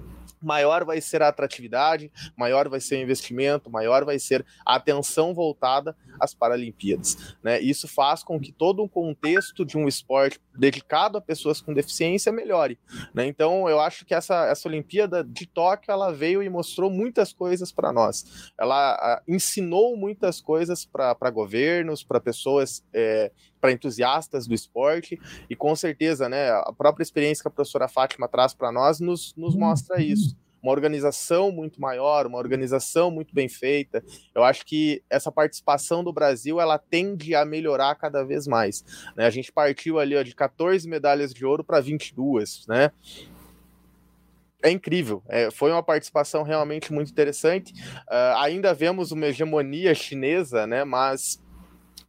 maior 0.40 0.84
vai 0.84 1.00
ser 1.00 1.22
a 1.22 1.28
atratividade, 1.28 2.10
maior 2.36 2.68
vai 2.68 2.80
ser 2.80 2.96
o 2.96 3.02
investimento, 3.02 3.70
maior 3.70 4.04
vai 4.04 4.18
ser 4.18 4.44
a 4.64 4.76
atenção 4.76 5.34
voltada 5.34 5.94
às 6.18 6.34
Paralimpíadas. 6.34 7.36
Né? 7.42 7.60
Isso 7.60 7.86
faz 7.86 8.22
com 8.22 8.40
que 8.40 8.52
todo 8.52 8.82
o 8.82 8.88
contexto 8.88 9.64
de 9.64 9.76
um 9.76 9.86
esporte 9.86 10.40
dedicado 10.56 11.18
a 11.18 11.20
pessoas 11.20 11.60
com 11.60 11.74
deficiência 11.74 12.32
melhore. 12.32 12.78
Né? 13.12 13.26
Então, 13.26 13.68
eu 13.68 13.80
acho 13.80 14.06
que 14.06 14.14
essa, 14.14 14.46
essa 14.46 14.68
Olimpíada 14.68 15.22
de 15.22 15.46
Tóquio 15.46 15.92
ela 15.92 16.12
veio 16.12 16.42
e 16.42 16.48
mostrou 16.48 16.90
muitas 16.90 17.32
coisas 17.32 17.70
para 17.70 17.92
nós. 17.92 18.50
Ela 18.58 18.94
a, 18.94 19.22
ensinou 19.28 19.96
muitas 19.96 20.40
coisas 20.40 20.86
para 20.86 21.30
governos, 21.30 22.02
para 22.02 22.20
pessoas. 22.20 22.82
É, 22.94 23.30
para 23.66 23.72
entusiastas 23.72 24.46
do 24.46 24.54
esporte 24.54 25.18
e 25.50 25.56
com 25.56 25.74
certeza, 25.74 26.28
né, 26.28 26.50
a 26.50 26.72
própria 26.72 27.02
experiência 27.02 27.42
que 27.42 27.48
a 27.48 27.50
professora 27.50 27.88
Fátima 27.88 28.28
traz 28.28 28.54
para 28.54 28.70
nós 28.70 29.00
nos, 29.00 29.34
nos 29.36 29.56
mostra 29.56 30.00
isso 30.00 30.36
uma 30.62 30.72
organização 30.72 31.52
muito 31.52 31.80
maior, 31.80 32.26
uma 32.26 32.38
organização 32.38 33.08
muito 33.08 33.32
bem 33.32 33.48
feita. 33.48 34.02
Eu 34.34 34.42
acho 34.42 34.66
que 34.66 35.00
essa 35.08 35.30
participação 35.30 36.02
do 36.02 36.12
Brasil 36.12 36.60
ela 36.60 36.76
tende 36.76 37.36
a 37.36 37.44
melhorar 37.44 37.94
cada 37.94 38.24
vez 38.24 38.48
mais. 38.48 38.84
Né? 39.16 39.26
A 39.26 39.30
gente 39.30 39.52
partiu 39.52 40.00
ali 40.00 40.16
ó, 40.16 40.22
de 40.22 40.34
14 40.34 40.88
medalhas 40.88 41.32
de 41.32 41.46
ouro 41.46 41.62
para 41.62 41.78
22, 41.78 42.66
né? 42.66 42.90
é 44.62 44.70
incrível. 44.70 45.22
É, 45.28 45.50
foi 45.50 45.70
uma 45.70 45.82
participação 45.82 46.42
realmente 46.42 46.92
muito 46.92 47.10
interessante. 47.10 47.72
Uh, 48.08 48.36
ainda 48.38 48.74
vemos 48.74 49.12
uma 49.12 49.26
hegemonia 49.26 49.94
chinesa, 49.94 50.66
né? 50.66 50.82
Mas 50.82 51.40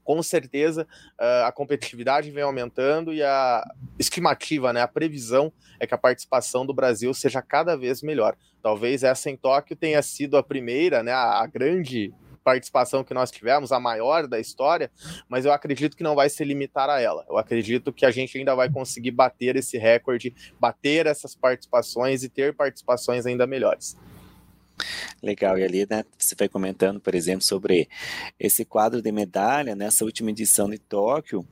com 0.07 0.23
certeza 0.23 0.87
uh, 1.19 1.43
a 1.45 1.51
competitividade 1.51 2.31
vem 2.31 2.41
aumentando 2.41 3.13
e 3.13 3.21
a 3.21 3.61
estimativa, 3.99 4.71
né, 4.71 4.81
a 4.81 4.87
previsão 4.87 5.51
é 5.81 5.85
que 5.85 5.93
a 5.93 5.97
participação 5.97 6.65
do 6.65 6.73
Brasil 6.73 7.13
seja 7.13 7.41
cada 7.41 7.75
vez 7.75 8.01
melhor. 8.01 8.37
Talvez 8.63 9.03
essa 9.03 9.29
em 9.29 9.35
Tóquio 9.35 9.75
tenha 9.75 10.01
sido 10.01 10.37
a 10.37 10.43
primeira, 10.43 11.03
né, 11.03 11.11
a 11.11 11.45
grande 11.45 12.13
participação 12.41 13.03
que 13.03 13.13
nós 13.13 13.29
tivemos, 13.29 13.73
a 13.73 13.81
maior 13.81 14.27
da 14.27 14.39
história, 14.39 14.89
mas 15.27 15.43
eu 15.43 15.51
acredito 15.51 15.97
que 15.97 16.03
não 16.03 16.15
vai 16.15 16.29
se 16.29 16.41
limitar 16.45 16.89
a 16.89 17.01
ela. 17.01 17.25
Eu 17.27 17.37
acredito 17.37 17.91
que 17.91 18.05
a 18.05 18.11
gente 18.11 18.37
ainda 18.37 18.55
vai 18.55 18.71
conseguir 18.71 19.11
bater 19.11 19.57
esse 19.57 19.77
recorde, 19.77 20.33
bater 20.57 21.05
essas 21.05 21.35
participações 21.35 22.23
e 22.23 22.29
ter 22.29 22.55
participações 22.55 23.25
ainda 23.25 23.45
melhores. 23.45 23.97
Legal, 25.21 25.57
e 25.57 25.63
ali, 25.63 25.87
né, 25.89 26.03
você 26.17 26.35
foi 26.35 26.47
comentando, 26.47 26.99
por 26.99 27.15
exemplo, 27.15 27.43
sobre 27.43 27.89
esse 28.39 28.63
quadro 28.63 29.01
de 29.01 29.11
medalha, 29.11 29.75
nessa 29.75 30.05
última 30.05 30.29
edição 30.29 30.69
de 30.69 30.77
Tóquio, 30.77 31.45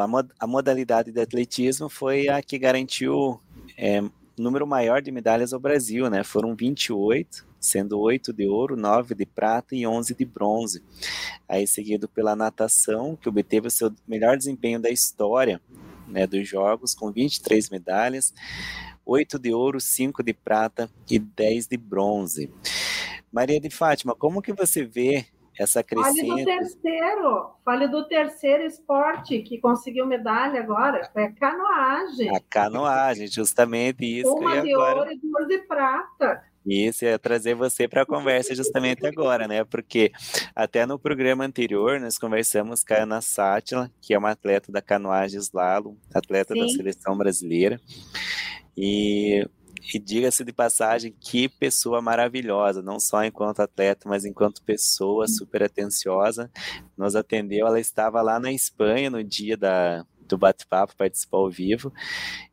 a, 0.00 0.06
mod, 0.06 0.28
a 0.38 0.46
modalidade 0.46 1.10
de 1.12 1.20
atletismo 1.20 1.88
foi 1.88 2.28
a 2.28 2.42
que 2.42 2.58
garantiu 2.58 3.40
é, 3.76 4.02
número 4.36 4.66
maior 4.66 5.00
de 5.00 5.10
medalhas 5.10 5.52
ao 5.52 5.60
Brasil, 5.60 6.10
né, 6.10 6.22
foram 6.24 6.54
28, 6.54 7.46
sendo 7.58 7.98
8 7.98 8.32
de 8.32 8.46
ouro, 8.46 8.76
9 8.76 9.14
de 9.14 9.24
prata 9.24 9.74
e 9.74 9.86
11 9.86 10.14
de 10.14 10.24
bronze. 10.24 10.82
Aí 11.48 11.66
seguido 11.66 12.08
pela 12.08 12.36
natação, 12.36 13.16
que 13.16 13.28
obteve 13.28 13.68
o 13.68 13.70
seu 13.70 13.92
melhor 14.06 14.36
desempenho 14.36 14.80
da 14.80 14.90
história, 14.90 15.60
né, 16.06 16.26
dos 16.26 16.46
Jogos, 16.46 16.94
com 16.94 17.10
23 17.10 17.70
medalhas, 17.70 18.34
8 19.04 19.38
de 19.38 19.52
ouro, 19.52 19.80
5 19.80 20.22
de 20.22 20.32
prata 20.32 20.90
e 21.10 21.18
10 21.18 21.66
de 21.66 21.76
bronze. 21.76 22.50
Maria 23.32 23.60
de 23.60 23.70
Fátima, 23.70 24.14
como 24.14 24.40
que 24.40 24.52
você 24.52 24.84
vê 24.84 25.26
essa 25.58 25.82
crescente... 25.82 26.28
Fale 26.28 26.44
do 26.44 26.44
terceiro, 26.44 27.50
fale 27.64 27.88
do 27.88 28.08
terceiro 28.08 28.64
esporte 28.64 29.40
que 29.42 29.58
conseguiu 29.58 30.06
medalha 30.06 30.60
agora, 30.60 31.10
é 31.14 31.28
canoagem. 31.28 32.34
A 32.34 32.40
canoagem, 32.40 33.26
justamente 33.26 34.04
isso. 34.04 34.32
Uma 34.32 34.60
de 34.60 34.72
agora... 34.72 34.98
ouro 35.00 35.12
e 35.12 35.18
duas 35.18 35.48
de 35.48 35.58
prata. 35.58 36.42
Isso, 36.66 37.04
é 37.04 37.18
trazer 37.18 37.54
você 37.54 37.86
para 37.86 38.02
a 38.02 38.06
conversa 38.06 38.54
justamente 38.54 39.06
agora, 39.06 39.46
né? 39.46 39.64
Porque 39.64 40.10
até 40.56 40.86
no 40.86 40.98
programa 40.98 41.44
anterior 41.44 42.00
nós 42.00 42.16
conversamos 42.16 42.82
com 42.82 42.94
a 42.94 43.02
Ana 43.02 43.20
Sátila, 43.20 43.90
que 44.00 44.14
é 44.14 44.18
uma 44.18 44.30
atleta 44.30 44.72
da 44.72 44.80
canoagem 44.80 45.38
slalom, 45.38 45.94
atleta 46.14 46.54
Sim. 46.54 46.60
da 46.60 46.68
seleção 46.68 47.18
brasileira. 47.18 47.78
E, 48.76 49.46
e 49.94 49.98
diga-se 49.98 50.44
de 50.44 50.52
passagem, 50.52 51.14
que 51.20 51.48
pessoa 51.48 52.00
maravilhosa, 52.00 52.82
não 52.82 52.98
só 52.98 53.24
enquanto 53.24 53.60
atleta, 53.60 54.08
mas 54.08 54.24
enquanto 54.24 54.62
pessoa 54.62 55.28
super 55.28 55.62
atenciosa. 55.62 56.50
Nos 56.96 57.16
atendeu, 57.16 57.66
ela 57.66 57.80
estava 57.80 58.22
lá 58.22 58.38
na 58.40 58.52
Espanha 58.52 59.10
no 59.10 59.22
dia 59.22 59.56
da, 59.56 60.04
do 60.26 60.38
bate-papo, 60.38 60.96
participou 60.96 61.40
ao 61.40 61.50
vivo, 61.50 61.92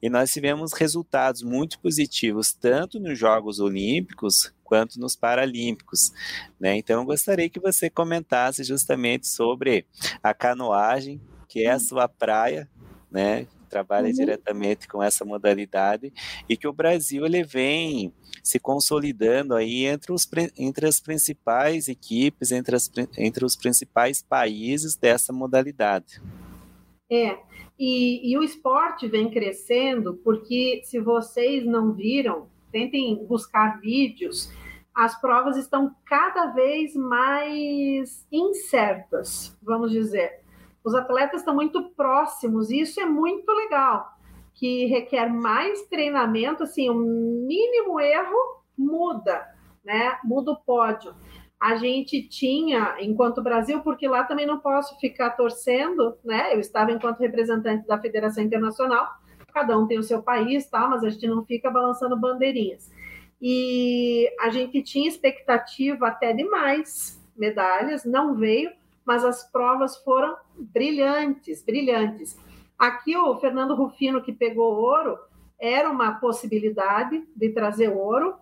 e 0.02 0.10
nós 0.10 0.32
tivemos 0.32 0.74
resultados 0.74 1.42
muito 1.42 1.80
positivos, 1.80 2.54
tanto 2.54 3.00
nos 3.00 3.18
Jogos 3.18 3.60
Olímpicos 3.60 4.54
quanto 4.64 5.00
nos 5.00 5.16
Paralímpicos. 5.16 6.12
Né? 6.60 6.78
Então, 6.78 7.02
eu 7.02 7.06
gostaria 7.06 7.50
que 7.50 7.60
você 7.60 7.90
comentasse 7.90 8.64
justamente 8.64 9.28
sobre 9.28 9.86
a 10.24 10.34
canoagem, 10.34 11.22
que 11.48 11.66
é 11.66 11.72
a 11.72 11.80
sua 11.80 12.08
praia, 12.08 12.70
né? 13.12 13.46
Trabalha 13.72 14.08
uhum. 14.08 14.14
diretamente 14.14 14.88
com 14.88 15.02
essa 15.02 15.24
modalidade 15.24 16.14
e 16.48 16.58
que 16.58 16.68
o 16.68 16.74
Brasil 16.74 17.26
ele 17.26 17.44
vem 17.44 18.14
se 18.44 18.60
consolidando 18.60 19.56
aí 19.56 19.86
entre, 19.86 20.12
os, 20.12 20.30
entre 20.58 20.86
as 20.86 21.00
principais 21.00 21.88
equipes, 21.88 22.52
entre, 22.52 22.76
as, 22.76 22.92
entre 23.18 23.46
os 23.46 23.56
principais 23.56 24.22
países 24.22 24.96
dessa 24.96 25.32
modalidade. 25.32 26.22
É, 27.10 27.38
E, 27.80 28.32
e, 28.32 28.38
o 28.38 28.44
esporte 28.44 29.08
vem 29.08 29.32
crescendo 29.32 30.14
porque, 30.24 30.82
se 30.84 31.00
vocês 31.00 31.66
não 31.66 31.94
viram, 31.94 32.48
tentem 32.72 33.26
buscar 33.26 33.80
vídeos, 33.82 34.52
as 34.94 35.20
provas 35.20 35.58
estão 35.58 35.96
cada 36.06 36.48
vez 36.48 36.96
mais 36.96 38.26
incertas, 38.32 39.58
vamos 39.64 39.92
dizer. 39.92 40.41
Os 40.84 40.96
atletas 40.96 41.42
estão 41.42 41.54
muito 41.54 41.90
próximos, 41.92 42.70
e 42.70 42.82
isso 42.82 43.00
é 43.00 43.06
muito 43.06 43.52
legal, 43.52 44.18
que 44.54 44.86
requer 44.86 45.28
mais 45.28 45.84
treinamento, 45.84 46.64
assim, 46.64 46.90
um 46.90 47.46
mínimo 47.48 48.00
erro 48.00 48.62
muda, 48.78 49.48
né? 49.84 50.18
Muda 50.24 50.52
o 50.52 50.58
pódio 50.58 51.16
a 51.62 51.76
gente 51.76 52.28
tinha, 52.28 52.96
enquanto 53.00 53.44
Brasil, 53.44 53.82
porque 53.82 54.08
lá 54.08 54.24
também 54.24 54.48
não 54.48 54.58
posso 54.58 55.00
ficar 55.00 55.30
torcendo, 55.32 56.18
né? 56.26 56.56
Eu 56.56 56.60
estava 56.60 56.92
enquanto 56.92 57.20
representante 57.20 57.86
da 57.86 58.02
Federação 58.02 58.44
Internacional, 58.44 59.08
cada 59.54 59.78
um 59.78 59.86
tem 59.86 60.00
o 60.00 60.04
seu 60.04 60.24
país, 60.24 60.68
tá? 60.68 60.88
Mas 60.88 61.04
a 61.04 61.10
gente 61.12 61.28
não 61.28 61.46
fica 61.46 61.70
balançando 61.70 62.20
bandeirinhas. 62.20 62.92
E 63.40 64.28
a 64.40 64.50
gente 64.50 64.82
tinha 64.82 65.08
expectativa 65.08 66.08
até 66.08 66.34
de 66.34 66.44
mais 66.46 67.24
medalhas, 67.38 68.06
não 68.06 68.34
veio, 68.34 68.72
mas 69.06 69.24
as 69.24 69.50
provas 69.52 69.98
foram 69.98 70.36
brilhantes, 70.56 71.64
brilhantes. 71.64 72.38
Aqui 72.78 73.16
o 73.18 73.38
Fernando 73.38 73.76
Rufino, 73.76 74.22
que 74.22 74.34
pegou 74.34 74.76
ouro, 74.76 75.18
era 75.60 75.90
uma 75.90 76.14
possibilidade 76.20 77.24
de 77.36 77.50
trazer 77.50 77.90
ouro, 77.90 78.36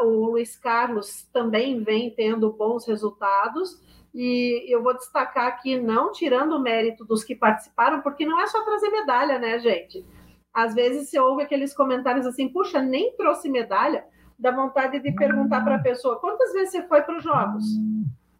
o 0.00 0.30
Luiz 0.30 0.56
Carlos 0.56 1.28
também 1.32 1.82
vem 1.82 2.10
tendo 2.10 2.52
bons 2.52 2.86
resultados. 2.86 3.80
E 4.12 4.64
eu 4.68 4.82
vou 4.82 4.94
destacar 4.94 5.46
aqui, 5.46 5.78
não 5.78 6.10
tirando 6.10 6.52
o 6.52 6.60
mérito 6.60 7.04
dos 7.04 7.22
que 7.22 7.34
participaram, 7.34 8.00
porque 8.00 8.26
não 8.26 8.40
é 8.40 8.46
só 8.46 8.64
trazer 8.64 8.90
medalha, 8.90 9.38
né, 9.38 9.58
gente? 9.60 10.04
Às 10.52 10.74
vezes 10.74 11.08
você 11.08 11.20
ouve 11.20 11.42
aqueles 11.42 11.72
comentários 11.72 12.26
assim, 12.26 12.48
puxa, 12.48 12.82
nem 12.82 13.12
trouxe 13.16 13.48
medalha, 13.48 14.04
dá 14.36 14.50
vontade 14.50 14.98
de 14.98 15.12
perguntar 15.12 15.62
para 15.62 15.76
a 15.76 15.80
pessoa 15.82 16.18
quantas 16.18 16.52
vezes 16.52 16.72
você 16.72 16.82
foi 16.88 17.02
para 17.02 17.18
os 17.18 17.22
Jogos? 17.22 17.64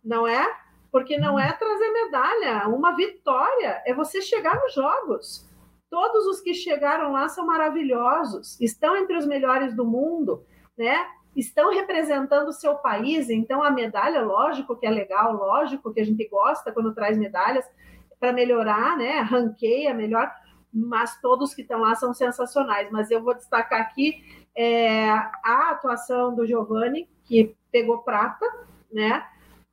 Não 0.05 0.27
é? 0.27 0.45
Porque 0.91 1.19
não 1.19 1.39
é 1.39 1.53
trazer 1.53 1.91
medalha, 1.93 2.69
uma 2.69 2.97
vitória 2.97 3.83
é 3.87 3.95
você 3.95 4.21
chegar 4.21 4.61
nos 4.61 4.75
Jogos. 4.75 5.49
Todos 5.89 6.27
os 6.27 6.41
que 6.41 6.55
chegaram 6.55 7.13
lá 7.13 7.29
são 7.29 7.47
maravilhosos, 7.47 8.61
estão 8.61 8.97
entre 8.97 9.17
os 9.17 9.27
melhores 9.27 9.75
do 9.75 9.85
mundo 9.85 10.45
né? 10.81 11.07
Estão 11.37 11.71
representando 11.71 12.49
o 12.49 12.53
seu 12.53 12.75
país, 12.77 13.29
então 13.29 13.63
a 13.63 13.71
medalha, 13.71 14.23
lógico 14.23 14.75
que 14.75 14.87
é 14.87 14.91
legal, 14.91 15.35
lógico 15.35 15.93
que 15.93 16.01
a 16.01 16.05
gente 16.05 16.27
gosta 16.27 16.73
quando 16.73 16.95
traz 16.95 17.19
medalhas 17.19 17.65
para 18.19 18.33
melhorar, 18.33 18.97
né? 18.97 19.21
Ranqueia 19.21 19.93
melhor, 19.93 20.33
mas 20.73 21.21
todos 21.21 21.55
que 21.55 21.61
estão 21.61 21.81
lá 21.81 21.95
são 21.95 22.15
sensacionais. 22.15 22.91
Mas 22.91 23.11
eu 23.11 23.23
vou 23.23 23.35
destacar 23.35 23.81
aqui 23.83 24.25
é, 24.57 25.11
a 25.11 25.71
atuação 25.71 26.35
do 26.35 26.47
Giovanni, 26.47 27.09
que 27.25 27.55
pegou 27.71 27.99
prata, 27.99 28.47
né? 28.91 29.25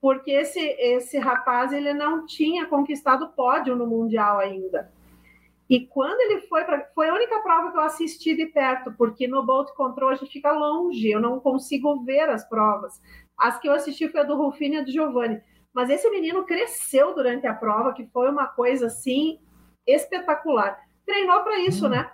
Porque 0.08 0.32
esse, 0.32 0.58
esse 0.58 1.18
rapaz 1.18 1.74
ele 1.74 1.94
não 1.94 2.26
tinha 2.26 2.66
conquistado 2.66 3.28
pódio 3.36 3.76
no 3.76 3.86
Mundial 3.86 4.40
ainda. 4.40 4.90
E 5.70 5.86
quando 5.86 6.18
ele 6.22 6.48
foi 6.48 6.64
para. 6.64 6.90
Foi 6.96 7.10
a 7.10 7.14
única 7.14 7.42
prova 7.42 7.74
que 7.74 7.78
eu 7.78 7.82
assisti 7.82 8.34
de 8.34 8.46
perto, 8.46 8.94
porque 8.98 9.28
no 9.28 9.46
Bolt 9.46 9.70
Control 9.74 10.12
a 10.12 10.16
gente 10.16 10.32
fica 10.32 10.54
longe, 10.54 11.10
eu 11.10 11.20
não 11.20 11.42
consigo 11.42 12.06
ver 12.06 12.30
as 12.30 12.48
provas. 12.48 13.02
As 13.38 13.60
que 13.60 13.68
eu 13.68 13.74
assisti 13.74 14.08
foi 14.08 14.22
a 14.22 14.24
do 14.24 14.38
Rufino 14.38 14.76
e 14.76 14.78
a 14.78 14.82
do 14.82 14.90
Giovanni. 14.90 15.42
Mas 15.74 15.90
esse 15.90 16.10
menino 16.10 16.46
cresceu 16.46 17.14
durante 17.14 17.46
a 17.46 17.54
prova, 17.54 17.92
que 17.92 18.08
foi 18.08 18.30
uma 18.30 18.48
coisa 18.48 18.86
assim 18.86 19.42
espetacular. 19.86 20.80
Treinou 21.06 21.44
para 21.44 21.60
isso, 21.60 21.90
né? 21.90 22.10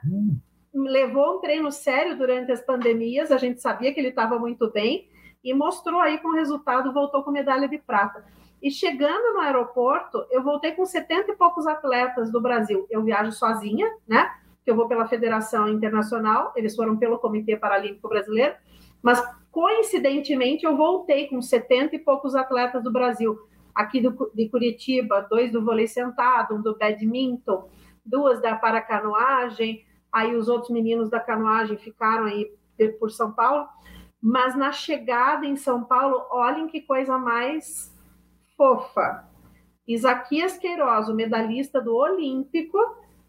Levou 0.74 1.38
um 1.38 1.42
treino 1.42 1.72
sério 1.72 2.18
durante 2.18 2.52
as 2.52 2.66
pandemias, 2.66 3.32
a 3.32 3.38
gente 3.38 3.62
sabia 3.62 3.94
que 3.94 4.00
ele 4.00 4.10
estava 4.10 4.40
muito 4.40 4.72
bem 4.72 5.13
e 5.44 5.54
mostrou 5.54 6.00
aí 6.00 6.18
com 6.20 6.32
resultado, 6.32 6.94
voltou 6.94 7.24
com 7.24 7.32
medalha 7.32 7.68
de 7.68 7.78
prata. 7.78 8.24
E 8.62 8.72
chegando 8.72 9.34
no 9.34 9.42
aeroporto, 9.42 10.26
eu 10.32 10.42
voltei 10.42 10.72
com 10.72 10.86
70 10.86 11.32
e 11.32 11.36
poucos 11.36 11.68
atletas 11.68 12.32
do 12.32 12.40
Brasil. 12.40 12.88
Eu 12.90 13.04
viajo 13.04 13.34
sozinha, 13.34 13.92
né? 14.08 14.32
Que 14.64 14.72
eu 14.72 14.76
vou 14.76 14.88
pela 14.88 15.06
Federação 15.06 15.68
Internacional, 15.68 16.54
eles 16.56 16.74
foram 16.74 16.96
pelo 16.96 17.20
Comitê 17.20 17.58
Paralímpico 17.58 18.08
Brasileiro, 18.08 18.56
mas 19.02 19.22
coincidentemente 19.52 20.66
eu 20.66 20.78
voltei 20.78 21.28
com 21.28 21.42
70 21.42 21.98
e 21.98 22.00
poucos 22.00 22.36
atletas 22.36 22.82
do 22.82 22.92
Brasil. 22.92 23.38
Aqui 23.76 24.00
do, 24.00 24.32
de 24.34 24.48
Curitiba, 24.48 25.28
dois 25.30 25.52
do 25.52 25.64
vôlei 25.64 25.88
sentado, 25.88 26.56
um 26.56 26.62
do 26.62 26.78
badminton, 26.78 27.68
duas 28.06 28.42
da 28.42 28.56
paracanoagem, 28.56 29.84
aí 30.10 30.36
os 30.36 30.48
outros 30.48 30.72
meninos 30.72 31.10
da 31.10 31.20
canoagem 31.20 31.78
ficaram 31.78 32.26
aí 32.26 32.50
por 32.98 33.12
São 33.12 33.32
Paulo. 33.32 33.68
Mas 34.24 34.56
na 34.56 34.72
chegada 34.72 35.46
em 35.46 35.58
São 35.58 35.84
Paulo, 35.84 36.26
olhem 36.32 36.68
que 36.68 36.80
coisa 36.80 37.18
mais 37.18 37.94
fofa. 38.56 39.28
Isaquias 39.86 40.58
Queiroz, 40.58 41.10
o 41.10 41.14
medalhista 41.14 41.82
do 41.82 41.94
Olímpico, 41.94 42.78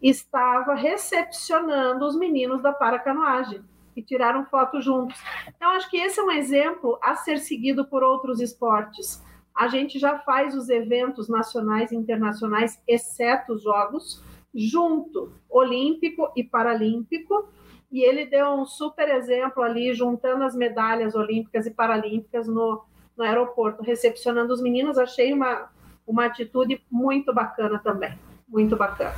estava 0.01 0.73
recepcionando 0.73 2.05
os 2.05 2.17
meninos 2.17 2.61
da 2.61 2.71
paracanoagem 2.71 3.61
e 3.93 4.01
tiraram 4.01 4.45
foto 4.45 4.79
juntos. 4.79 5.19
Então, 5.53 5.71
acho 5.71 5.89
que 5.89 5.97
esse 5.97 6.17
é 6.17 6.23
um 6.23 6.31
exemplo 6.31 6.97
a 7.01 7.15
ser 7.15 7.39
seguido 7.39 7.85
por 7.85 8.01
outros 8.01 8.39
esportes. 8.39 9.21
A 9.53 9.67
gente 9.67 9.99
já 9.99 10.19
faz 10.19 10.55
os 10.55 10.69
eventos 10.69 11.27
nacionais 11.27 11.91
e 11.91 11.95
internacionais, 11.97 12.81
exceto 12.87 13.53
os 13.53 13.63
Jogos, 13.63 14.23
junto, 14.53 15.33
Olímpico 15.49 16.31
e 16.37 16.43
Paralímpico, 16.43 17.49
e 17.95 18.03
ele 18.03 18.25
deu 18.25 18.47
um 18.49 18.65
super 18.65 19.07
exemplo 19.07 19.63
ali, 19.63 19.93
juntando 19.93 20.43
as 20.43 20.53
medalhas 20.53 21.15
olímpicas 21.15 21.65
e 21.65 21.71
paralímpicas 21.71 22.45
no, 22.45 22.83
no 23.15 23.23
aeroporto, 23.23 23.81
recepcionando 23.81 24.51
os 24.51 24.61
meninos, 24.61 24.97
achei 24.97 25.31
uma, 25.31 25.69
uma 26.05 26.25
atitude 26.25 26.85
muito 26.91 27.33
bacana 27.33 27.79
também, 27.79 28.19
muito 28.49 28.75
bacana. 28.75 29.15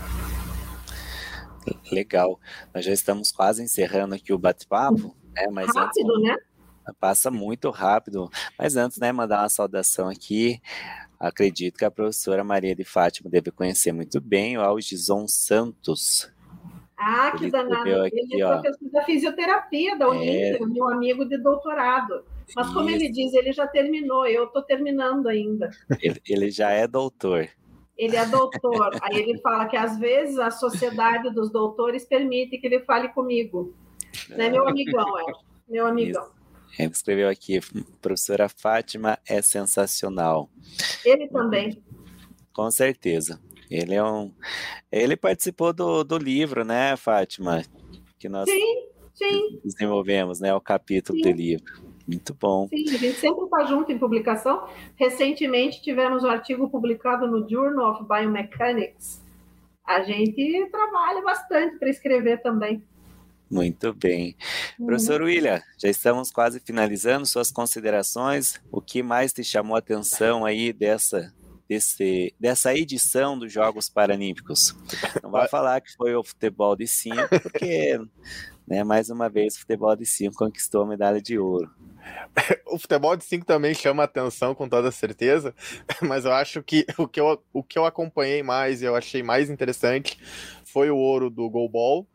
Legal. 1.91 2.39
Nós 2.71 2.85
já 2.85 2.93
estamos 2.93 3.31
quase 3.31 3.63
encerrando 3.63 4.13
aqui 4.13 4.31
o 4.31 4.37
bate-papo, 4.37 5.15
né? 5.33 5.47
Mas 5.51 5.75
rápido, 5.75 6.11
antes, 6.13 6.23
né? 6.23 6.37
Passa 6.99 7.31
muito 7.31 7.71
rápido. 7.71 8.29
Mas 8.59 8.75
antes, 8.75 8.99
né, 8.99 9.11
mandar 9.11 9.41
uma 9.41 9.49
saudação 9.49 10.07
aqui. 10.07 10.61
Acredito 11.19 11.79
que 11.79 11.85
a 11.85 11.89
professora 11.89 12.43
Maria 12.43 12.75
de 12.75 12.83
Fátima 12.83 13.27
deve 13.27 13.49
conhecer 13.49 13.91
muito 13.91 14.21
bem 14.21 14.55
o 14.55 14.61
Algison 14.61 15.27
Santos. 15.27 16.31
Ah, 16.97 17.31
que 17.37 17.51
danado. 17.51 18.01
Aqui, 18.01 18.17
ele 18.17 18.41
é 18.41 18.47
professor 18.47 18.89
da 18.91 19.03
fisioterapia 19.03 19.97
da 19.97 20.09
Olímpia, 20.09 20.57
é... 20.57 20.65
meu 20.65 20.89
amigo 20.89 21.25
de 21.25 21.37
doutorado. 21.37 22.25
Mas 22.55 22.73
como 22.73 22.89
Isso. 22.89 22.97
ele 22.97 23.11
diz, 23.11 23.33
ele 23.33 23.51
já 23.51 23.67
terminou, 23.67 24.25
eu 24.25 24.45
estou 24.45 24.63
terminando 24.63 25.27
ainda. 25.27 25.69
Ele, 26.01 26.21
ele, 26.27 26.49
já 26.49 26.71
é 26.71 26.87
doutor. 26.87 27.47
Ele 27.97 28.15
é 28.15 28.25
doutor. 28.25 28.97
Aí 29.01 29.17
ele 29.17 29.39
fala 29.41 29.67
que 29.67 29.75
às 29.75 29.99
vezes 29.99 30.39
a 30.39 30.49
sociedade 30.49 31.29
dos 31.33 31.51
doutores 31.51 32.05
permite 32.05 32.57
que 32.57 32.65
ele 32.65 32.79
fale 32.79 33.09
comigo. 33.09 33.75
Né, 34.29 34.49
meu 34.49 34.67
amigão, 34.67 35.19
é. 35.19 35.33
Meu 35.67 35.85
amigão. 35.85 36.23
Isso. 36.23 36.37
Ele 36.79 36.91
escreveu 36.91 37.29
aqui, 37.29 37.59
professora 38.01 38.47
Fátima 38.47 39.17
é 39.27 39.41
sensacional. 39.41 40.49
Ele 41.03 41.27
também. 41.27 41.83
Com 42.53 42.69
certeza. 42.71 43.39
Ele 43.69 43.95
é 43.95 44.03
um. 44.03 44.31
Ele 44.91 45.15
participou 45.15 45.73
do, 45.73 46.03
do 46.03 46.17
livro, 46.17 46.63
né, 46.63 46.95
Fátima? 46.95 47.63
Que 48.17 48.29
nós 48.29 48.49
sim, 48.49 48.87
sim. 49.13 49.59
desenvolvemos, 49.63 50.39
né? 50.39 50.53
O 50.53 50.61
capítulo 50.61 51.17
sim. 51.17 51.23
do 51.23 51.31
livro. 51.31 51.87
Muito 52.07 52.33
bom. 52.33 52.67
Sim, 52.69 52.89
a 52.89 52.97
gente 52.97 53.19
sempre 53.19 53.43
está 53.43 53.65
junto 53.65 53.91
em 53.91 53.99
publicação. 53.99 54.65
Recentemente 54.95 55.81
tivemos 55.81 56.23
um 56.23 56.29
artigo 56.29 56.69
publicado 56.69 57.27
no 57.27 57.47
Journal 57.47 57.91
of 57.91 58.07
Biomechanics. 58.07 59.21
A 59.85 60.01
gente 60.01 60.69
trabalha 60.71 61.21
bastante 61.21 61.77
para 61.77 61.89
escrever 61.89 62.41
também. 62.41 62.81
Muito 63.49 63.93
bem. 63.93 64.35
Uhum. 64.77 64.87
Professor 64.87 65.21
William, 65.21 65.61
já 65.77 65.89
estamos 65.89 66.31
quase 66.31 66.59
finalizando 66.59 67.25
suas 67.25 67.51
considerações. 67.51 68.61
O 68.71 68.81
que 68.81 69.01
mais 69.01 69.31
te 69.31 69.43
chamou 69.43 69.75
a 69.75 69.79
atenção 69.79 70.45
aí 70.45 70.73
dessa, 70.73 71.33
desse, 71.67 72.33
dessa 72.39 72.73
edição 72.73 73.37
dos 73.37 73.51
Jogos 73.51 73.89
Paralímpicos? 73.89 74.75
Não 75.21 75.31
vai 75.31 75.47
falar 75.47 75.81
que 75.81 75.93
foi 75.95 76.15
o 76.15 76.23
futebol 76.23 76.75
de 76.75 76.87
cinco, 76.87 77.39
porque 77.41 77.99
né, 78.67 78.83
mais 78.83 79.09
uma 79.09 79.29
vez 79.29 79.55
o 79.55 79.59
futebol 79.59 79.95
de 79.95 80.05
cinco 80.05 80.35
conquistou 80.35 80.83
a 80.83 80.87
medalha 80.87 81.21
de 81.21 81.37
ouro. 81.37 81.69
o 82.67 82.77
futebol 82.77 83.15
de 83.15 83.23
5 83.23 83.45
também 83.45 83.73
chama 83.73 84.03
atenção, 84.03 84.53
com 84.55 84.67
toda 84.67 84.91
certeza, 84.91 85.53
mas 86.01 86.25
eu 86.25 86.33
acho 86.33 86.61
que 86.63 86.85
o 86.97 87.07
que 87.07 87.19
eu, 87.19 87.41
o 87.53 87.63
que 87.63 87.77
eu 87.77 87.85
acompanhei 87.85 88.43
mais 88.43 88.81
e 88.81 88.85
eu 88.85 88.95
achei 88.95 89.23
mais 89.23 89.49
interessante 89.49 90.17
foi 90.65 90.89
o 90.89 90.97
ouro 90.97 91.29
do 91.29 91.49
goalball, 91.49 92.07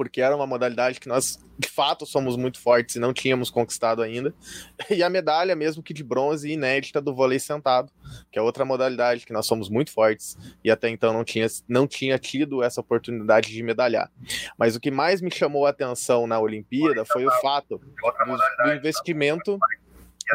porque 0.00 0.22
era 0.22 0.34
uma 0.34 0.46
modalidade 0.46 0.98
que 0.98 1.06
nós, 1.06 1.38
de 1.58 1.68
fato, 1.68 2.06
somos 2.06 2.34
muito 2.34 2.58
fortes 2.58 2.96
e 2.96 2.98
não 2.98 3.12
tínhamos 3.12 3.50
conquistado 3.50 4.00
ainda. 4.00 4.34
E 4.88 5.02
a 5.02 5.10
medalha, 5.10 5.54
mesmo 5.54 5.82
que 5.82 5.92
de 5.92 6.02
bronze, 6.02 6.50
inédita 6.50 7.02
do 7.02 7.14
vôlei 7.14 7.38
sentado, 7.38 7.92
que 8.32 8.38
é 8.38 8.42
outra 8.42 8.64
modalidade 8.64 9.26
que 9.26 9.32
nós 9.32 9.44
somos 9.44 9.68
muito 9.68 9.92
fortes 9.92 10.38
e 10.64 10.70
até 10.70 10.88
então 10.88 11.12
não 11.12 11.22
tinha, 11.22 11.46
não 11.68 11.86
tinha 11.86 12.18
tido 12.18 12.62
essa 12.62 12.80
oportunidade 12.80 13.52
de 13.52 13.62
medalhar. 13.62 14.10
Mas 14.56 14.74
o 14.74 14.80
que 14.80 14.90
mais 14.90 15.20
me 15.20 15.30
chamou 15.30 15.66
a 15.66 15.70
atenção 15.70 16.26
na 16.26 16.40
Olimpíada 16.40 17.04
foi 17.04 17.26
o 17.26 17.30
fato 17.42 17.76
do, 17.78 18.64
do 18.64 18.72
investimento 18.72 19.58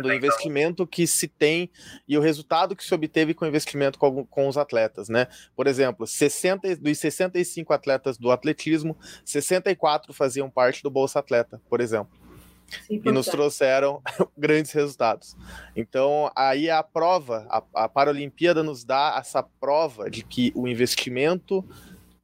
do 0.01 0.13
investimento 0.13 0.86
que 0.86 1.05
se 1.08 1.27
tem 1.27 1.69
e 2.08 2.17
o 2.17 2.21
resultado 2.21 2.75
que 2.75 2.84
se 2.84 2.93
obteve 2.93 3.34
com 3.34 3.45
o 3.45 3.47
investimento 3.47 3.97
com, 3.97 4.25
com 4.25 4.47
os 4.47 4.58
atletas, 4.58 5.10
né? 5.10 5.27
Por 5.55 5.67
exemplo, 5.67 6.05
60, 6.05 6.75
dos 6.77 6.97
65 6.97 7.73
atletas 7.73 8.17
do 8.17 8.31
atletismo, 8.31 8.97
64 9.23 10.13
faziam 10.13 10.49
parte 10.49 10.84
do 10.84 10.89
Bolsa 10.89 11.19
Atleta, 11.19 11.62
por 11.69 11.81
exemplo. 11.81 12.25
Sim, 12.88 13.01
e 13.05 13.12
nos 13.12 13.27
trouxeram 13.27 14.01
grandes 14.36 14.71
resultados. 14.71 15.38
Então, 15.75 16.31
aí 16.36 16.69
a 16.69 16.81
prova, 16.81 17.45
a, 17.49 17.84
a 17.86 17.89
Paralimpíada 17.89 18.63
nos 18.63 18.84
dá 18.84 19.15
essa 19.19 19.43
prova 19.43 20.10
de 20.10 20.23
que 20.23 20.51
o 20.55 20.67
investimento 20.67 21.63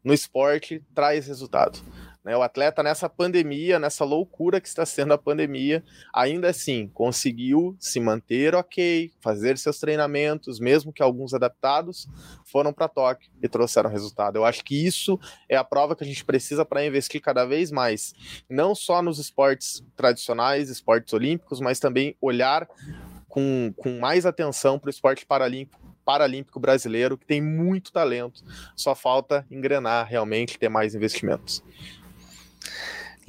no 0.03 0.13
esporte 0.13 0.83
traz 0.95 1.27
resultado. 1.27 1.79
Né? 2.23 2.35
O 2.37 2.43
atleta 2.43 2.83
nessa 2.83 3.09
pandemia, 3.09 3.79
nessa 3.79 4.05
loucura 4.05 4.61
que 4.61 4.67
está 4.67 4.85
sendo 4.85 5.13
a 5.13 5.17
pandemia, 5.17 5.83
ainda 6.13 6.49
assim 6.49 6.87
conseguiu 6.93 7.75
se 7.79 7.99
manter 7.99 8.53
ok, 8.53 9.11
fazer 9.19 9.57
seus 9.57 9.79
treinamentos, 9.79 10.59
mesmo 10.59 10.93
que 10.93 11.01
alguns 11.01 11.33
adaptados 11.33 12.07
foram 12.45 12.71
para 12.71 12.87
Tóquio 12.87 13.31
e 13.41 13.49
trouxeram 13.49 13.89
resultado. 13.89 14.35
Eu 14.35 14.45
acho 14.45 14.63
que 14.63 14.85
isso 14.85 15.19
é 15.49 15.55
a 15.55 15.63
prova 15.63 15.95
que 15.95 16.03
a 16.03 16.07
gente 16.07 16.23
precisa 16.23 16.63
para 16.63 16.85
investir 16.85 17.21
cada 17.21 17.45
vez 17.45 17.71
mais, 17.71 18.13
não 18.49 18.75
só 18.75 19.01
nos 19.01 19.17
esportes 19.17 19.83
tradicionais, 19.95 20.69
esportes 20.69 21.13
olímpicos, 21.13 21.59
mas 21.59 21.79
também 21.79 22.15
olhar 22.21 22.67
com, 23.27 23.73
com 23.77 23.99
mais 23.99 24.25
atenção 24.25 24.77
para 24.77 24.87
o 24.87 24.91
esporte 24.91 25.25
paralímpico 25.25 25.79
paralímpico 26.03 26.59
brasileiro, 26.59 27.15
que 27.15 27.25
tem 27.25 27.39
muito 27.39 27.91
talento, 27.91 28.43
só 28.75 28.95
falta 28.95 29.45
engrenar 29.51 30.07
realmente, 30.07 30.57
ter 30.57 30.67
mais 30.67 30.95
investimentos. 30.95 31.63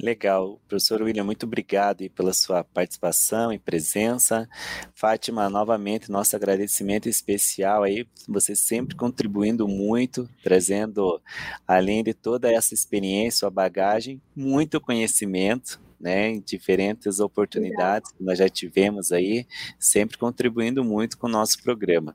Legal. 0.01 0.59
Professor 0.67 1.01
William, 1.01 1.23
muito 1.23 1.45
obrigado 1.45 2.09
pela 2.09 2.33
sua 2.33 2.63
participação 2.63 3.53
e 3.53 3.59
presença. 3.59 4.49
Fátima, 4.93 5.49
novamente, 5.49 6.11
nosso 6.11 6.35
agradecimento 6.35 7.07
especial 7.07 7.83
aí, 7.83 8.05
você 8.27 8.55
sempre 8.55 8.95
contribuindo 8.95 9.67
muito, 9.67 10.27
trazendo, 10.43 11.21
além 11.67 12.03
de 12.03 12.13
toda 12.13 12.51
essa 12.51 12.73
experiência, 12.73 13.39
sua 13.39 13.49
bagagem, 13.49 14.21
muito 14.35 14.81
conhecimento, 14.81 15.79
né, 15.99 16.31
em 16.31 16.41
diferentes 16.41 17.19
oportunidades 17.19 18.11
que 18.11 18.23
nós 18.23 18.37
já 18.37 18.49
tivemos 18.49 19.11
aí, 19.11 19.47
sempre 19.79 20.17
contribuindo 20.17 20.83
muito 20.83 21.17
com 21.17 21.27
o 21.27 21.31
nosso 21.31 21.61
programa. 21.63 22.13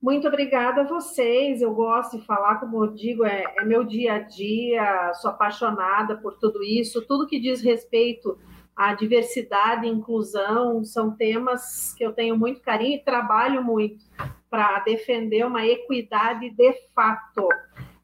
Muito 0.00 0.26
obrigada 0.26 0.80
a 0.80 0.84
vocês. 0.84 1.60
Eu 1.60 1.74
gosto 1.74 2.18
de 2.18 2.24
falar, 2.24 2.58
como 2.58 2.82
eu 2.82 2.94
digo, 2.94 3.22
é, 3.22 3.44
é, 3.58 3.64
meu 3.64 3.84
dia 3.84 4.14
a 4.14 4.18
dia, 4.18 5.12
sou 5.14 5.30
apaixonada 5.30 6.16
por 6.16 6.38
tudo 6.38 6.62
isso. 6.62 7.06
Tudo 7.06 7.26
que 7.26 7.38
diz 7.38 7.60
respeito 7.60 8.38
à 8.74 8.94
diversidade 8.94 9.86
e 9.86 9.90
inclusão 9.90 10.82
são 10.84 11.14
temas 11.14 11.92
que 11.92 12.02
eu 12.02 12.14
tenho 12.14 12.34
muito 12.34 12.62
carinho 12.62 12.94
e 12.94 13.04
trabalho 13.04 13.62
muito 13.62 14.02
para 14.48 14.80
defender 14.80 15.44
uma 15.44 15.66
equidade 15.66 16.48
de 16.48 16.72
fato. 16.94 17.46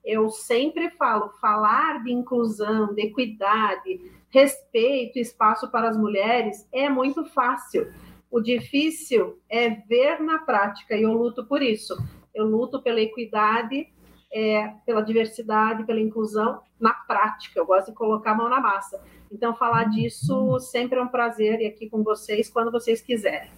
Eu 0.04 0.28
sempre 0.28 0.90
falo, 0.90 1.30
falar 1.40 2.04
de 2.04 2.12
inclusão, 2.12 2.92
de 2.94 3.06
equidade, 3.06 4.12
respeito, 4.28 5.18
espaço 5.18 5.70
para 5.70 5.88
as 5.88 5.96
mulheres 5.96 6.68
é 6.70 6.90
muito 6.90 7.24
fácil 7.24 7.90
o 8.30 8.40
difícil 8.40 9.38
é 9.48 9.70
ver 9.70 10.20
na 10.20 10.38
prática, 10.38 10.96
e 10.96 11.02
eu 11.02 11.12
luto 11.12 11.44
por 11.46 11.62
isso. 11.62 11.96
Eu 12.34 12.46
luto 12.46 12.82
pela 12.82 13.00
equidade, 13.00 13.88
é, 14.32 14.68
pela 14.84 15.00
diversidade, 15.00 15.84
pela 15.84 16.00
inclusão 16.00 16.60
na 16.78 16.92
prática. 16.92 17.58
Eu 17.58 17.66
gosto 17.66 17.88
de 17.88 17.96
colocar 17.96 18.32
a 18.32 18.34
mão 18.34 18.48
na 18.48 18.60
massa. 18.60 19.00
Então, 19.32 19.54
falar 19.54 19.84
disso 19.84 20.58
sempre 20.60 20.98
é 20.98 21.02
um 21.02 21.08
prazer 21.08 21.60
e 21.60 21.66
aqui 21.66 21.88
com 21.88 22.02
vocês 22.02 22.50
quando 22.50 22.70
vocês 22.70 23.00
quiserem. 23.00 23.50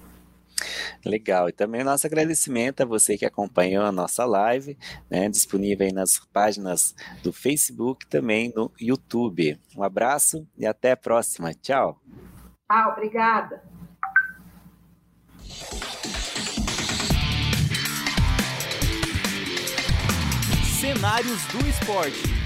Legal. 1.05 1.49
E 1.49 1.53
também 1.53 1.85
nosso 1.85 2.07
agradecimento 2.07 2.83
a 2.83 2.87
você 2.87 3.17
que 3.17 3.25
acompanhou 3.25 3.85
a 3.85 3.93
nossa 3.93 4.25
live, 4.25 4.77
né, 5.11 5.29
disponível 5.29 5.87
aí 5.87 5.93
nas 5.93 6.19
páginas 6.33 6.95
do 7.23 7.33
Facebook 7.33 8.07
também 8.07 8.53
no 8.55 8.71
YouTube. 8.81 9.59
Um 9.77 9.83
abraço 9.83 10.47
e 10.57 10.67
até 10.67 10.93
a 10.93 10.97
próxima. 10.97 11.55
Tchau. 11.55 12.01
Ah, 12.69 12.89
obrigada. 12.91 13.63
Cenários 20.81 21.43
do 21.47 21.67
Esporte. 21.69 22.38